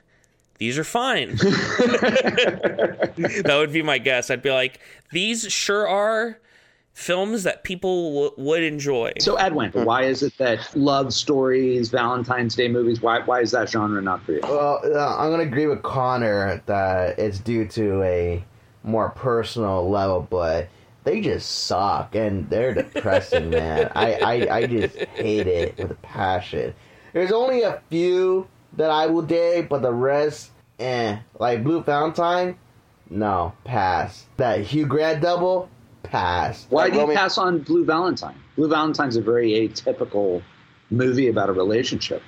these 0.58 0.78
are 0.78 0.84
fine. 0.84 1.30
that 1.36 3.56
would 3.58 3.72
be 3.72 3.82
my 3.82 3.96
guess. 3.96 4.30
I'd 4.30 4.42
be 4.42 4.50
like, 4.50 4.78
these 5.12 5.50
sure 5.50 5.88
are 5.88 6.38
films 6.96 7.42
that 7.42 7.62
people 7.62 8.30
w- 8.30 8.48
would 8.48 8.62
enjoy. 8.62 9.12
So, 9.20 9.36
Edwin, 9.36 9.70
why 9.74 10.04
is 10.04 10.22
it 10.22 10.36
that 10.38 10.74
love 10.74 11.12
stories, 11.12 11.90
Valentine's 11.90 12.56
Day 12.56 12.68
movies, 12.68 13.02
why, 13.02 13.20
why 13.20 13.42
is 13.42 13.50
that 13.50 13.68
genre 13.68 14.00
not 14.00 14.22
for 14.22 14.32
you? 14.32 14.40
Well, 14.42 14.80
uh, 14.82 15.16
I'm 15.18 15.30
gonna 15.30 15.42
agree 15.42 15.66
with 15.66 15.82
Connor 15.82 16.62
that 16.64 17.18
it's 17.18 17.38
due 17.38 17.68
to 17.68 18.02
a 18.02 18.42
more 18.82 19.10
personal 19.10 19.90
level, 19.90 20.26
but 20.30 20.68
they 21.04 21.20
just 21.20 21.66
suck 21.66 22.14
and 22.14 22.48
they're 22.48 22.72
depressing, 22.72 23.50
man. 23.50 23.92
I, 23.94 24.14
I 24.14 24.56
I 24.56 24.66
just 24.66 24.96
hate 24.96 25.46
it 25.46 25.76
with 25.76 25.90
a 25.90 25.96
passion. 25.96 26.74
There's 27.12 27.30
only 27.30 27.60
a 27.60 27.82
few 27.90 28.48
that 28.72 28.90
I 28.90 29.04
will 29.06 29.22
dig, 29.22 29.68
but 29.68 29.82
the 29.82 29.92
rest, 29.92 30.50
eh. 30.78 31.18
Like 31.38 31.62
Blue 31.62 31.82
Valentine, 31.82 32.56
no, 33.10 33.52
pass. 33.64 34.24
That 34.38 34.62
Hugh 34.62 34.86
Grant 34.86 35.20
double, 35.20 35.68
pass. 36.08 36.66
Why 36.70 36.90
do 36.90 36.98
you 36.98 37.06
pass 37.14 37.38
on 37.38 37.60
Blue 37.60 37.84
Valentine? 37.84 38.36
Blue 38.56 38.68
Valentine's 38.68 39.16
a 39.16 39.22
very 39.22 39.50
atypical 39.50 40.42
movie 40.90 41.28
about 41.28 41.48
a 41.48 41.52
relationship. 41.52 42.22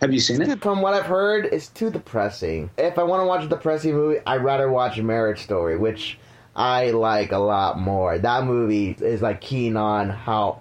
Have 0.00 0.12
you 0.12 0.20
seen 0.20 0.42
it? 0.42 0.60
From 0.60 0.82
what 0.82 0.94
I've 0.94 1.06
heard, 1.06 1.46
it's 1.46 1.68
too 1.68 1.90
depressing. 1.90 2.70
If 2.76 2.98
I 2.98 3.04
want 3.04 3.20
to 3.20 3.26
watch 3.26 3.44
a 3.44 3.48
depressing 3.48 3.94
movie, 3.94 4.18
I'd 4.26 4.42
rather 4.42 4.68
watch 4.68 4.98
Marriage 4.98 5.42
Story, 5.42 5.78
which 5.78 6.18
I 6.56 6.90
like 6.90 7.32
a 7.32 7.38
lot 7.38 7.78
more. 7.78 8.18
That 8.18 8.44
movie 8.44 8.96
is 9.00 9.22
like 9.22 9.40
keen 9.40 9.76
on 9.76 10.10
how. 10.10 10.60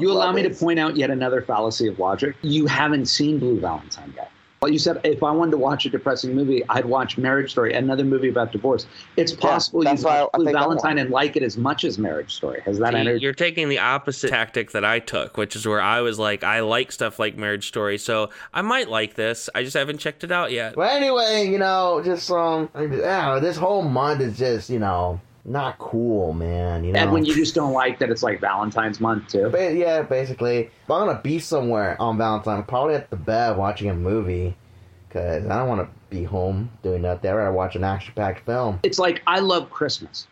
You 0.00 0.10
allow 0.10 0.32
me 0.32 0.42
to 0.42 0.50
point 0.50 0.78
out 0.78 0.96
yet 0.96 1.10
another 1.10 1.42
fallacy 1.42 1.88
of 1.88 1.98
logic? 1.98 2.36
You 2.42 2.66
haven't 2.66 3.06
seen 3.06 3.38
Blue 3.38 3.60
Valentine 3.60 4.12
yet. 4.16 4.30
Well, 4.66 4.72
you 4.72 4.80
said 4.80 5.00
if 5.04 5.22
I 5.22 5.30
wanted 5.30 5.52
to 5.52 5.58
watch 5.58 5.86
a 5.86 5.90
depressing 5.90 6.34
movie, 6.34 6.64
I'd 6.68 6.86
watch 6.86 7.18
Marriage 7.18 7.52
Story, 7.52 7.72
another 7.72 8.02
movie 8.02 8.28
about 8.28 8.50
divorce. 8.50 8.88
It's 9.16 9.32
possible 9.32 9.84
you 9.84 9.84
that's 9.84 10.02
why 10.02 10.22
watch 10.22 10.30
I 10.34 10.36
Blue 10.38 10.46
think 10.46 10.56
I 10.56 10.60
Valentine 10.60 10.98
and 10.98 11.10
like 11.10 11.36
it 11.36 11.44
as 11.44 11.56
much 11.56 11.84
as 11.84 11.98
Marriage 11.98 12.34
Story. 12.34 12.62
Has 12.62 12.80
that 12.80 12.92
See, 12.92 12.98
entered? 12.98 13.22
You're 13.22 13.32
taking 13.32 13.68
the 13.68 13.78
opposite 13.78 14.28
tactic 14.28 14.72
that 14.72 14.84
I 14.84 14.98
took, 14.98 15.36
which 15.36 15.54
is 15.54 15.68
where 15.68 15.80
I 15.80 16.00
was 16.00 16.18
like, 16.18 16.42
I 16.42 16.58
like 16.62 16.90
stuff 16.90 17.20
like 17.20 17.36
Marriage 17.36 17.68
Story, 17.68 17.96
so 17.96 18.30
I 18.52 18.62
might 18.62 18.88
like 18.88 19.14
this. 19.14 19.48
I 19.54 19.62
just 19.62 19.76
haven't 19.76 19.98
checked 19.98 20.24
it 20.24 20.32
out 20.32 20.50
yet. 20.50 20.74
But 20.74 20.90
anyway, 20.90 21.46
you 21.48 21.58
know, 21.58 22.02
just 22.04 22.28
um, 22.32 22.68
I 22.74 23.38
this 23.38 23.56
whole 23.56 23.82
month 23.82 24.20
is 24.20 24.36
just 24.36 24.68
you 24.68 24.80
know 24.80 25.20
not 25.46 25.78
cool, 25.78 26.32
man. 26.32 26.84
You 26.84 26.92
know. 26.92 27.00
and 27.00 27.12
when 27.12 27.24
you 27.24 27.34
just 27.34 27.54
don't 27.54 27.72
like 27.72 27.98
that 28.00 28.10
it's 28.10 28.22
like 28.22 28.40
Valentine's 28.40 29.00
month 29.00 29.28
too. 29.28 29.48
Ba- 29.48 29.74
yeah, 29.74 30.02
basically. 30.02 30.58
If 30.58 30.90
I'm 30.90 31.06
gonna 31.06 31.20
be 31.22 31.38
somewhere 31.38 32.00
on 32.00 32.18
Valentine, 32.18 32.58
I'm 32.58 32.64
probably 32.64 32.94
at 32.94 33.10
the 33.10 33.16
bed 33.16 33.56
watching 33.56 33.88
a 33.88 33.94
movie, 33.94 34.56
cause 35.10 35.46
I 35.46 35.58
don't 35.58 35.68
want 35.68 35.80
to 35.80 35.88
be 36.10 36.24
home 36.24 36.70
doing 36.82 37.02
nothing. 37.02 37.30
I'd 37.30 37.34
rather 37.34 37.52
watch 37.52 37.76
an 37.76 37.84
action-packed 37.84 38.44
film. 38.44 38.80
It's 38.82 38.98
like 38.98 39.22
I 39.26 39.38
love 39.38 39.70
Christmas, 39.70 40.26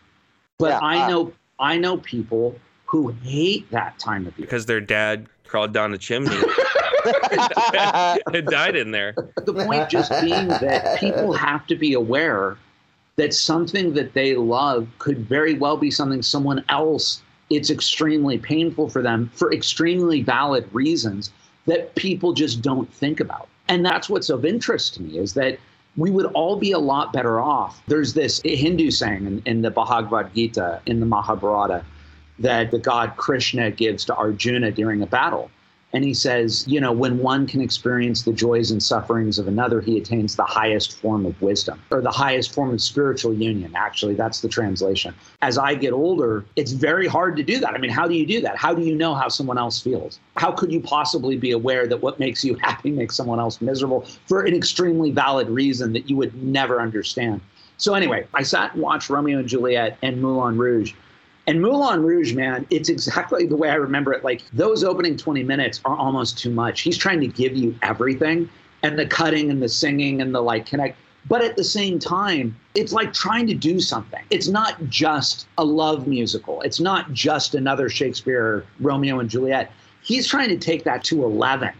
but 0.57 0.69
Yeah, 0.69 0.79
I 0.81 1.03
uh, 1.03 1.07
know 1.07 1.33
I 1.59 1.77
know 1.77 1.97
people 1.97 2.59
who 2.85 3.09
hate 3.23 3.69
that 3.71 3.97
time 3.99 4.27
of 4.27 4.37
year. 4.37 4.45
Because 4.45 4.65
their 4.65 4.81
dad 4.81 5.27
crawled 5.45 5.73
down 5.73 5.91
the 5.91 5.97
chimney 5.97 6.35
and 8.33 8.47
died 8.47 8.75
in 8.75 8.91
there. 8.91 9.13
The 9.37 9.53
point 9.53 9.89
just 9.89 10.11
being 10.21 10.47
that 10.47 10.99
people 10.99 11.33
have 11.33 11.65
to 11.67 11.75
be 11.75 11.93
aware 11.93 12.57
that 13.17 13.33
something 13.33 13.93
that 13.93 14.13
they 14.13 14.35
love 14.35 14.87
could 14.99 15.19
very 15.19 15.53
well 15.53 15.77
be 15.77 15.89
something 15.89 16.21
someone 16.21 16.63
else 16.69 17.21
it's 17.49 17.69
extremely 17.69 18.37
painful 18.37 18.89
for 18.89 19.01
them 19.01 19.29
for 19.33 19.53
extremely 19.53 20.21
valid 20.21 20.67
reasons 20.73 21.31
that 21.65 21.93
people 21.95 22.33
just 22.33 22.61
don't 22.61 22.91
think 22.93 23.19
about. 23.19 23.47
And 23.67 23.85
that's 23.85 24.09
what's 24.09 24.29
of 24.29 24.45
interest 24.45 24.95
to 24.95 25.01
me 25.01 25.17
is 25.17 25.33
that 25.33 25.57
we 25.97 26.11
would 26.11 26.25
all 26.27 26.57
be 26.57 26.71
a 26.71 26.79
lot 26.79 27.13
better 27.13 27.39
off. 27.39 27.81
There's 27.87 28.13
this 28.13 28.41
Hindu 28.43 28.91
saying 28.91 29.25
in, 29.25 29.41
in 29.45 29.61
the 29.61 29.71
Bhagavad 29.71 30.33
Gita, 30.35 30.81
in 30.85 30.99
the 30.99 31.05
Mahabharata, 31.05 31.83
that 32.39 32.71
the 32.71 32.79
god 32.79 33.15
Krishna 33.15 33.71
gives 33.71 34.05
to 34.05 34.15
Arjuna 34.15 34.71
during 34.71 35.01
a 35.01 35.07
battle. 35.07 35.49
And 35.93 36.03
he 36.03 36.13
says, 36.13 36.67
you 36.67 36.81
know, 36.81 36.91
when 36.91 37.19
one 37.19 37.47
can 37.47 37.61
experience 37.61 38.23
the 38.23 38.33
joys 38.33 38.69
and 38.69 38.83
sufferings 38.83 39.39
of 39.39 39.47
another, 39.47 39.79
he 39.79 39.97
attains 39.97 40.35
the 40.35 40.43
highest 40.43 40.99
form 40.99 41.25
of 41.25 41.41
wisdom 41.41 41.81
or 41.89 42.01
the 42.01 42.11
highest 42.11 42.53
form 42.53 42.71
of 42.71 42.81
spiritual 42.81 43.33
union. 43.33 43.73
Actually, 43.75 44.15
that's 44.15 44.41
the 44.41 44.49
translation. 44.49 45.15
As 45.41 45.57
I 45.57 45.73
get 45.73 45.93
older, 45.93 46.43
it's 46.57 46.73
very 46.73 47.07
hard 47.07 47.37
to 47.37 47.43
do 47.43 47.59
that. 47.59 47.73
I 47.73 47.77
mean, 47.77 47.91
how 47.91 48.07
do 48.07 48.13
you 48.13 48.25
do 48.25 48.41
that? 48.41 48.57
How 48.57 48.73
do 48.73 48.81
you 48.81 48.93
know 48.93 49.15
how 49.15 49.29
someone 49.29 49.57
else 49.57 49.81
feels? 49.81 50.19
How 50.35 50.51
could 50.51 50.71
you 50.71 50.81
possibly 50.81 51.37
be 51.37 51.51
aware 51.51 51.87
that 51.87 52.01
what 52.01 52.19
makes 52.19 52.43
you 52.43 52.55
happy 52.61 52.91
makes 52.91 53.15
someone 53.15 53.39
else 53.39 53.61
miserable 53.61 54.01
for 54.25 54.41
an 54.43 54.53
extremely 54.53 55.11
valid 55.11 55.47
reason 55.49 55.93
that 55.93 56.09
you 56.09 56.17
would 56.17 56.35
never 56.43 56.81
understand? 56.81 57.39
So, 57.77 57.93
anyway, 57.93 58.27
I 58.33 58.43
sat 58.43 58.73
and 58.73 58.81
watched 58.81 59.09
Romeo 59.09 59.39
and 59.39 59.47
Juliet 59.47 59.97
and 60.01 60.21
Moulin 60.21 60.57
Rouge. 60.57 60.93
And 61.47 61.61
Moulin 61.61 62.03
Rouge, 62.03 62.33
man, 62.33 62.65
it's 62.71 62.89
exactly 62.89 63.45
the 63.45 63.55
way 63.55 63.69
I 63.69 63.75
remember 63.75 64.13
it. 64.13 64.23
Like 64.23 64.41
those 64.51 64.83
opening 64.83 65.15
20 65.15 65.43
minutes 65.43 65.79
are 65.85 65.95
almost 65.95 66.39
too 66.39 66.49
much. 66.49 66.81
He's 66.81 66.97
trying 66.97 67.21
to 67.21 67.27
give 67.27 67.55
you 67.55 67.75
everything 67.83 68.49
and 68.81 68.97
the 68.97 69.05
cutting 69.05 69.51
and 69.51 69.61
the 69.61 69.69
singing 69.69 70.21
and 70.21 70.33
the 70.33 70.41
like 70.41 70.65
connect. 70.65 70.97
But 71.27 71.43
at 71.43 71.55
the 71.55 71.63
same 71.63 71.97
time, 71.97 72.55
it's 72.75 72.93
like 72.93 73.13
trying 73.13 73.47
to 73.47 73.53
do 73.53 73.79
something. 73.79 74.23
It's 74.29 74.47
not 74.47 74.83
just 74.89 75.47
a 75.57 75.65
love 75.65 76.07
musical. 76.07 76.61
It's 76.61 76.79
not 76.79 77.13
just 77.13 77.55
another 77.55 77.89
Shakespeare 77.89 78.65
Romeo 78.79 79.19
and 79.19 79.29
Juliet. 79.29 79.71
He's 80.01 80.27
trying 80.27 80.49
to 80.49 80.57
take 80.57 80.83
that 80.83 81.03
to 81.05 81.23
11 81.23 81.71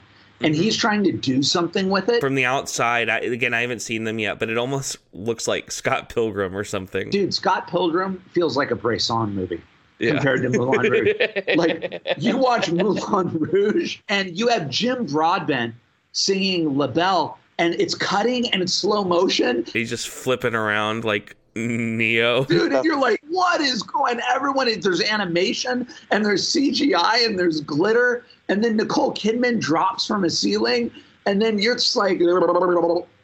and 0.46 0.56
he's 0.56 0.78
trying 0.78 1.04
to 1.04 1.12
do 1.12 1.42
something 1.44 1.90
with 1.90 2.10
it. 2.10 2.22
From 2.22 2.36
the 2.36 2.46
outside, 2.46 3.10
I, 3.10 3.20
again, 3.20 3.54
I 3.54 3.62
haven't 3.62 3.82
seen 3.82 4.04
them 4.04 4.20
yet, 4.20 4.40
but 4.40 4.50
it 4.50 4.58
almost 4.58 4.98
looks 5.14 5.48
like 5.48 5.72
Scott 5.72 6.10
Pilgrim 6.10 6.56
or 6.56 6.64
something. 6.64 7.10
Dude, 7.10 7.34
Scott 7.34 7.68
Pilgrim 7.68 8.24
feels 8.34 8.56
like 8.56 8.72
a 8.72 8.76
Bresson 8.76 9.34
movie. 9.36 9.62
Yeah. 9.98 10.12
compared 10.16 10.42
to 10.42 10.50
Moulin 10.50 10.82
Rouge. 10.92 11.12
like 11.56 12.02
you 12.18 12.36
watch 12.38 12.70
Moulin 12.70 13.30
Rouge 13.40 14.00
and 14.10 14.38
you 14.38 14.50
have 14.50 14.70
Jim 14.70 15.06
Broadbent 15.06 15.74
singing 16.12 16.78
La 16.78 16.88
Belle 16.88 17.38
and 17.60 17.74
it's 17.76 17.96
cutting 17.96 18.50
and 18.50 18.62
it's 18.62 18.74
slow 18.74 19.06
motion. 19.06 19.64
He's 19.72 19.90
just 19.90 20.10
flipping 20.10 20.54
around 20.54 21.06
like 21.06 21.38
Neo. 21.56 22.44
Dude, 22.44 22.74
and 22.74 22.84
you're 22.84 23.00
like, 23.00 23.22
what 23.36 23.60
is 23.60 23.84
going? 23.84 24.22
Everyone, 24.34 24.80
there's 24.80 25.02
animation 25.02 25.88
and 26.10 26.26
there's 26.26 26.54
CGI 26.54 27.26
and 27.26 27.38
there's 27.38 27.60
glitter, 27.60 28.26
and 28.48 28.64
then 28.64 28.78
Nicole 28.78 29.14
Kidman 29.14 29.60
drops 29.60 30.08
from 30.08 30.24
a 30.24 30.30
ceiling, 30.30 30.90
and 31.26 31.42
then 31.42 31.60
you're 31.60 31.76
just 31.76 31.98
like, 31.98 32.20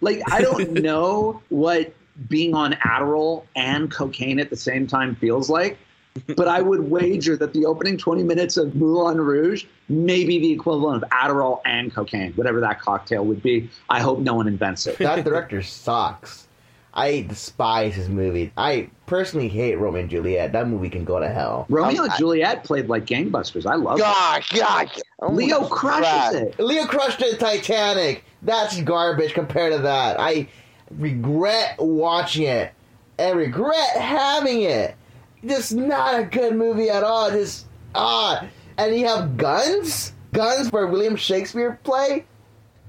like 0.01 0.21
I 0.29 0.41
don't 0.41 0.73
know 0.83 1.41
what 1.47 1.93
being 2.27 2.53
on 2.53 2.73
Adderall 2.73 3.45
and 3.55 3.89
cocaine 3.89 4.39
at 4.39 4.49
the 4.49 4.57
same 4.57 4.85
time 4.85 5.15
feels 5.15 5.49
like. 5.49 5.77
but 6.35 6.49
I 6.49 6.61
would 6.61 6.91
wager 6.91 7.37
that 7.37 7.53
the 7.53 7.65
opening 7.65 7.97
20 7.97 8.23
minutes 8.23 8.57
of 8.57 8.75
Moulin 8.75 9.21
Rouge 9.21 9.63
may 9.87 10.25
be 10.25 10.39
the 10.39 10.51
equivalent 10.51 11.01
of 11.01 11.09
Adderall 11.09 11.61
and 11.65 11.93
cocaine, 11.93 12.33
whatever 12.33 12.59
that 12.59 12.81
cocktail 12.81 13.23
would 13.23 13.41
be. 13.41 13.69
I 13.89 14.01
hope 14.01 14.19
no 14.19 14.33
one 14.33 14.49
invents 14.49 14.87
it. 14.87 14.97
That 14.97 15.23
director 15.23 15.61
sucks. 15.61 16.49
I 16.93 17.21
despise 17.21 17.95
his 17.95 18.09
movie. 18.09 18.51
I 18.57 18.89
personally 19.05 19.47
hate 19.47 19.75
Romeo 19.75 20.01
and 20.01 20.09
Juliet. 20.09 20.51
That 20.51 20.67
movie 20.67 20.89
can 20.89 21.05
go 21.05 21.19
to 21.19 21.29
hell. 21.29 21.65
Romeo 21.69 22.03
and 22.03 22.11
I- 22.11 22.17
Juliet 22.17 22.63
played 22.63 22.89
like 22.89 23.05
gangbusters. 23.05 23.65
I 23.65 23.75
love 23.75 23.97
it. 23.97 24.01
Gosh, 24.01 24.49
gosh. 24.51 24.99
Oh 25.21 25.31
Leo 25.31 25.65
crushes 25.67 26.03
God. 26.05 26.35
it. 26.35 26.59
Leo 26.59 26.85
crushed 26.85 27.21
it 27.21 27.39
Titanic. 27.39 28.23
That's 28.41 28.81
garbage 28.81 29.33
compared 29.33 29.71
to 29.73 29.79
that. 29.79 30.19
I 30.19 30.47
regret 30.97 31.75
watching 31.79 32.43
it 32.47 32.73
and 33.17 33.37
regret 33.37 33.97
having 33.97 34.63
it. 34.63 34.95
Just 35.45 35.73
not 35.73 36.19
a 36.19 36.23
good 36.23 36.55
movie 36.55 36.89
at 36.89 37.03
all. 37.03 37.31
Just 37.31 37.65
ah, 37.95 38.45
and 38.77 38.95
you 38.95 39.07
have 39.07 39.37
guns, 39.37 40.13
guns 40.33 40.69
for 40.69 40.87
William 40.87 41.15
Shakespeare 41.15 41.79
play. 41.83 42.25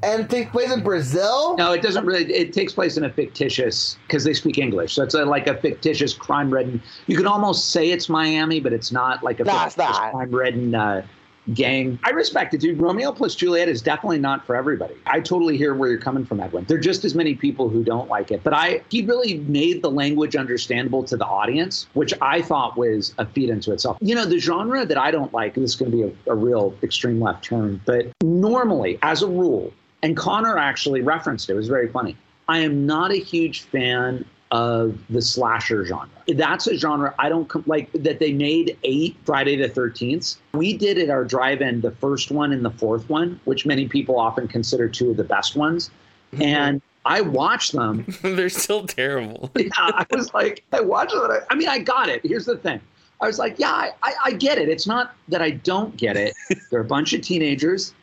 And 0.03 0.23
it 0.23 0.31
takes 0.31 0.51
place 0.51 0.73
in 0.73 0.83
Brazil. 0.83 1.57
No, 1.57 1.73
it 1.73 1.83
doesn't 1.83 2.05
really. 2.05 2.33
It 2.33 2.53
takes 2.53 2.73
place 2.73 2.97
in 2.97 3.05
a 3.05 3.11
fictitious 3.11 3.97
because 4.07 4.25
they 4.25 4.35
speak 4.35 4.59
English, 4.59 4.95
so 4.95 5.03
it's 5.03 5.15
a, 5.15 5.25
like 5.25 5.47
a 5.47 5.57
fictitious 5.57 6.13
crime-ridden. 6.15 6.83
You 7.07 7.17
can 7.17 7.27
almost 7.27 7.71
say 7.71 7.91
it's 7.91 8.09
Miami, 8.09 8.61
but 8.61 8.73
it's 8.73 8.93
not 8.93 9.23
like 9.23 9.41
a 9.41 9.45
No, 9.45 9.53
fictitious 9.53 9.99
crime-ridden 9.99 10.75
uh, 10.75 11.07
gang. 11.55 11.99
I 12.05 12.11
respect 12.11 12.55
it, 12.55 12.61
dude. 12.61 12.81
Romeo 12.81 13.13
plus 13.13 13.35
Juliet 13.35 13.69
is 13.69 13.83
definitely 13.83 14.19
not 14.19 14.47
for 14.47 14.55
everybody. 14.55 14.95
I 15.07 15.21
totally 15.21 15.57
hear 15.57 15.75
where 15.75 15.91
you're 15.91 16.01
coming 16.01 16.25
from, 16.25 16.41
Edwin. 16.41 16.65
There 16.65 16.79
are 16.79 16.81
just 16.81 17.05
as 17.05 17.15
many 17.15 17.35
people 17.35 17.69
who 17.69 17.83
don't 17.83 18.09
like 18.09 18.31
it, 18.31 18.43
but 18.43 18.55
I 18.55 18.83
he 18.89 19.05
really 19.05 19.39
made 19.39 19.83
the 19.83 19.91
language 19.91 20.37
understandable 20.37 21.03
to 21.05 21.17
the 21.17 21.27
audience, 21.27 21.87
which 21.95 22.15
I 22.21 22.43
thought 22.43 22.77
was 22.77 23.15
a 23.19 23.27
feat 23.27 23.51
into 23.51 23.73
itself. 23.73 23.99
You 24.01 24.15
know, 24.15 24.25
the 24.25 24.39
genre 24.39 24.85
that 24.87 24.99
I 24.99 25.11
don't 25.11 25.33
like. 25.33 25.55
This 25.55 25.71
is 25.71 25.77
going 25.77 25.91
to 25.91 25.97
be 25.97 26.03
a, 26.03 26.33
a 26.33 26.35
real 26.35 26.75
extreme 26.83 27.21
left 27.21 27.45
turn, 27.45 27.81
but 27.85 28.07
normally, 28.23 28.99
as 29.03 29.23
a 29.23 29.29
rule, 29.29 29.73
and 30.03 30.17
Connor 30.17 30.59
actually 30.59 31.01
referenced 31.01 31.49
it. 31.49 31.53
It 31.53 31.57
was 31.57 31.69
very 31.69 31.89
funny. 31.89 32.17
I 32.49 32.59
am 32.59 32.87
not 32.87 33.13
a 33.13 33.19
huge 33.19 33.63
fan 33.63 34.25
of 34.51 34.99
the 35.09 35.23
slasher 35.23 35.85
genre. 35.85 36.09
That's 36.29 36.67
a 36.67 36.77
genre 36.77 37.15
I 37.19 37.31
don't 37.31 37.49
com- 37.49 37.65
like 37.67 37.91
that 37.93 38.19
they 38.19 38.33
made 38.33 38.77
eight 38.85 39.17
Friday 39.25 39.57
the 39.57 39.69
13th. 39.69 40.37
We 40.53 40.77
did 40.77 40.99
at 40.99 41.09
our 41.09 41.25
drive 41.25 41.63
in 41.63 41.81
the 41.81 41.93
first 41.93 42.31
one 42.31 42.53
and 42.53 42.63
the 42.63 42.71
fourth 42.71 43.09
one, 43.09 43.41
which 43.45 43.65
many 43.65 43.89
people 43.89 44.19
often 44.19 44.47
consider 44.47 44.89
two 44.89 45.11
of 45.11 45.17
the 45.17 45.25
best 45.25 45.57
ones. 45.57 45.91
Mm-hmm. 46.33 46.43
And 46.43 46.83
I 47.07 47.23
watched 47.23 47.73
them. 47.73 48.05
They're 48.23 48.51
still 48.51 48.87
terrible. 48.87 49.51
Yeah, 49.57 49.71
I 49.77 50.05
was 50.11 50.33
like, 50.35 50.65
I 50.73 50.81
watched 50.81 51.15
it. 51.15 51.31
I, 51.31 51.39
I 51.51 51.55
mean, 51.55 51.69
I 51.69 51.79
got 51.79 52.09
it. 52.09 52.21
Here's 52.25 52.45
the 52.45 52.57
thing. 52.57 52.81
I 53.21 53.27
was 53.27 53.39
like, 53.39 53.59
yeah, 53.59 53.73
I, 53.73 53.93
I, 54.03 54.13
I 54.27 54.33
get 54.33 54.59
it. 54.59 54.69
It's 54.69 54.87
not 54.87 55.15
that 55.29 55.41
I 55.41 55.53
don't 55.53 55.97
get 55.97 56.17
it. 56.17 56.35
They're 56.71 56.81
a 56.81 56.85
bunch 56.85 57.13
of 57.15 57.23
teenagers. 57.23 57.95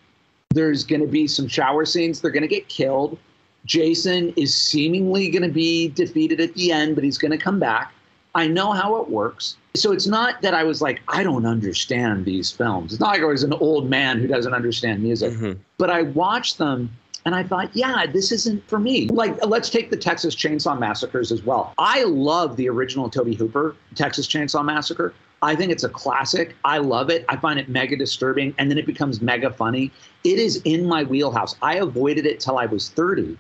There's 0.54 0.84
going 0.84 1.02
to 1.02 1.08
be 1.08 1.28
some 1.28 1.48
shower 1.48 1.86
scenes. 1.86 2.22
They're 2.22 2.32
going 2.32 2.42
to 2.42 2.48
get 2.48 2.68
killed. 2.70 3.20
Jason 3.66 4.34
is 4.36 4.56
seemingly 4.56 5.30
going 5.30 5.44
to 5.44 5.54
be 5.54 5.90
defeated 5.90 6.40
at 6.42 6.56
the 6.56 6.72
end, 6.72 6.96
but 6.96 7.04
he's 7.04 7.20
going 7.20 7.32
to 7.32 7.38
come 7.38 7.60
back. 7.60 7.94
I 8.34 8.48
know 8.48 8.72
how 8.72 8.96
it 9.00 9.10
works. 9.10 9.58
So 9.76 9.92
it's 9.92 10.08
not 10.08 10.42
that 10.42 10.56
I 10.56 10.64
was 10.64 10.82
like, 10.82 11.02
I 11.08 11.22
don't 11.22 11.46
understand 11.46 12.26
these 12.26 12.52
films. 12.52 12.94
It's 12.94 13.00
not 13.00 13.10
like 13.10 13.22
I 13.22 13.26
was 13.26 13.44
an 13.44 13.54
old 13.54 13.92
man 13.92 14.18
who 14.20 14.26
doesn't 14.26 14.54
understand 14.54 15.04
music. 15.04 15.34
Mhm. 15.34 15.58
But 15.78 15.92
I 15.92 16.04
watched 16.04 16.58
them 16.58 16.90
and 17.26 17.36
I 17.36 17.44
thought, 17.44 17.70
yeah, 17.74 18.08
this 18.12 18.32
isn't 18.32 18.68
for 18.68 18.80
me. 18.80 19.08
Like, 19.10 19.46
let's 19.46 19.70
take 19.70 19.92
the 19.92 19.98
Texas 19.98 20.36
Chainsaw 20.36 20.80
Massacres 20.80 21.32
as 21.32 21.44
well. 21.44 21.74
I 21.78 22.04
love 22.06 22.56
the 22.56 22.70
original 22.70 23.08
Tobe 23.08 23.36
Hooper 23.36 23.76
Texas 23.94 24.26
Chainsaw 24.28 24.66
Massacre. 24.66 25.14
I 25.42 25.56
think 25.56 25.72
it's 25.72 25.84
a 25.84 25.90
classic. 25.90 26.56
I 26.66 26.80
love 26.80 27.10
it. 27.10 27.26
I 27.30 27.38
find 27.38 27.60
it 27.60 27.70
mega 27.70 27.96
disturbing, 27.96 28.54
and 28.58 28.70
then 28.70 28.78
it 28.78 28.86
becomes 28.86 29.22
mega 29.22 29.52
funny. 29.52 29.92
It 30.24 30.40
is 30.40 30.62
in 30.66 30.86
my 30.86 31.04
wheelhouse. 31.04 31.56
I 31.62 31.76
avoided 31.76 32.26
it 32.26 32.40
till 32.40 32.58
I 32.58 32.66
was 32.66 32.90
30 32.90 33.38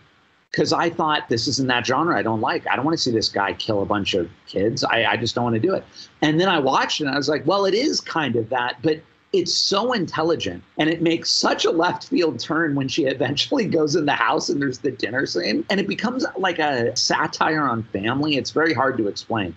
because 0.51 0.73
I 0.73 0.89
thought 0.89 1.29
this 1.29 1.47
isn't 1.47 1.67
that 1.67 1.85
genre 1.85 2.17
I 2.17 2.23
don't 2.23 2.41
like. 2.41 2.67
I 2.67 2.75
don't 2.75 2.85
want 2.85 2.97
to 2.97 3.03
see 3.03 3.11
this 3.11 3.29
guy 3.29 3.53
kill 3.53 3.81
a 3.81 3.85
bunch 3.85 4.13
of 4.13 4.29
kids. 4.47 4.83
I, 4.83 5.05
I 5.05 5.17
just 5.17 5.35
don't 5.35 5.43
want 5.43 5.55
to 5.55 5.59
do 5.59 5.73
it. 5.75 5.83
And 6.21 6.39
then 6.39 6.49
I 6.49 6.59
watched 6.59 7.01
it 7.01 7.05
and 7.05 7.13
I 7.13 7.17
was 7.17 7.29
like, 7.29 7.45
well, 7.45 7.65
it 7.65 7.73
is 7.73 8.01
kind 8.01 8.35
of 8.35 8.49
that, 8.49 8.77
but 8.81 8.99
it's 9.31 9.53
so 9.53 9.93
intelligent 9.93 10.63
and 10.79 10.89
it 10.89 11.03
makes 11.03 11.29
such 11.29 11.65
a 11.65 11.69
left 11.69 12.07
field 12.07 12.39
turn 12.39 12.73
when 12.73 12.87
she 12.87 13.05
eventually 13.05 13.65
goes 13.67 13.95
in 13.95 14.05
the 14.05 14.13
house 14.13 14.49
and 14.49 14.59
there's 14.59 14.79
the 14.79 14.91
dinner 14.91 15.25
scene 15.25 15.63
and 15.69 15.79
it 15.79 15.87
becomes 15.87 16.25
like 16.37 16.57
a 16.57 16.95
satire 16.95 17.67
on 17.67 17.83
family. 17.83 18.37
It's 18.37 18.51
very 18.51 18.73
hard 18.73 18.97
to 18.97 19.07
explain. 19.07 19.55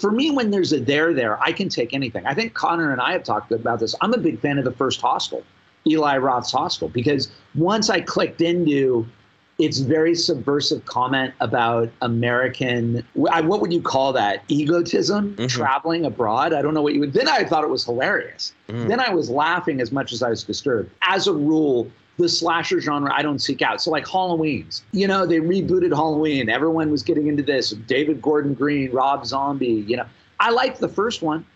For 0.00 0.10
me, 0.10 0.30
when 0.30 0.50
there's 0.50 0.72
a 0.72 0.80
there 0.80 1.12
there, 1.14 1.40
I 1.42 1.52
can 1.52 1.68
take 1.68 1.94
anything. 1.94 2.26
I 2.26 2.34
think 2.34 2.54
Connor 2.54 2.92
and 2.92 3.00
I 3.00 3.12
have 3.12 3.22
talked 3.22 3.52
about 3.52 3.80
this. 3.80 3.94
I'm 4.00 4.12
a 4.12 4.18
big 4.18 4.40
fan 4.40 4.58
of 4.58 4.64
the 4.64 4.72
first 4.72 5.00
Hostel, 5.00 5.42
Eli 5.86 6.16
Roth's 6.18 6.52
Hostel, 6.52 6.88
because 6.88 7.30
once 7.54 7.88
I 7.88 8.00
clicked 8.00 8.40
into 8.40 9.06
its 9.58 9.78
very 9.80 10.14
subversive 10.14 10.84
comment 10.84 11.34
about 11.40 11.90
American, 12.02 13.04
what 13.14 13.60
would 13.60 13.72
you 13.72 13.82
call 13.82 14.12
that? 14.12 14.42
Egotism, 14.48 15.34
Mhm. 15.34 15.48
traveling 15.48 16.04
abroad. 16.04 16.52
I 16.52 16.62
don't 16.62 16.74
know 16.74 16.82
what 16.82 16.94
you 16.94 17.00
would. 17.00 17.12
Then 17.12 17.26
I 17.28 17.42
thought 17.44 17.64
it 17.64 17.70
was 17.70 17.84
hilarious. 17.84 18.52
Mm. 18.68 18.86
Then 18.88 19.00
I 19.00 19.12
was 19.12 19.28
laughing 19.30 19.80
as 19.80 19.90
much 19.90 20.12
as 20.12 20.22
I 20.22 20.30
was 20.30 20.44
disturbed. 20.44 20.90
As 21.02 21.26
a 21.26 21.32
rule, 21.32 21.88
the 22.18 22.28
slasher 22.28 22.80
genre 22.80 23.12
I 23.14 23.22
don't 23.22 23.38
seek 23.38 23.62
out. 23.62 23.80
So 23.80 23.90
like 23.90 24.06
Halloween's, 24.06 24.82
you 24.92 25.06
know, 25.06 25.24
they 25.24 25.36
rebooted 25.38 25.94
Halloween. 25.94 26.48
Everyone 26.48 26.90
was 26.90 27.02
getting 27.02 27.28
into 27.28 27.42
this. 27.42 27.70
David 27.70 28.20
Gordon 28.20 28.54
Green, 28.54 28.90
Rob 28.90 29.24
Zombie. 29.24 29.84
You 29.86 29.98
know, 29.98 30.06
I 30.40 30.50
like 30.50 30.78
the 30.78 30.88
first 30.88 31.22
one. 31.22 31.46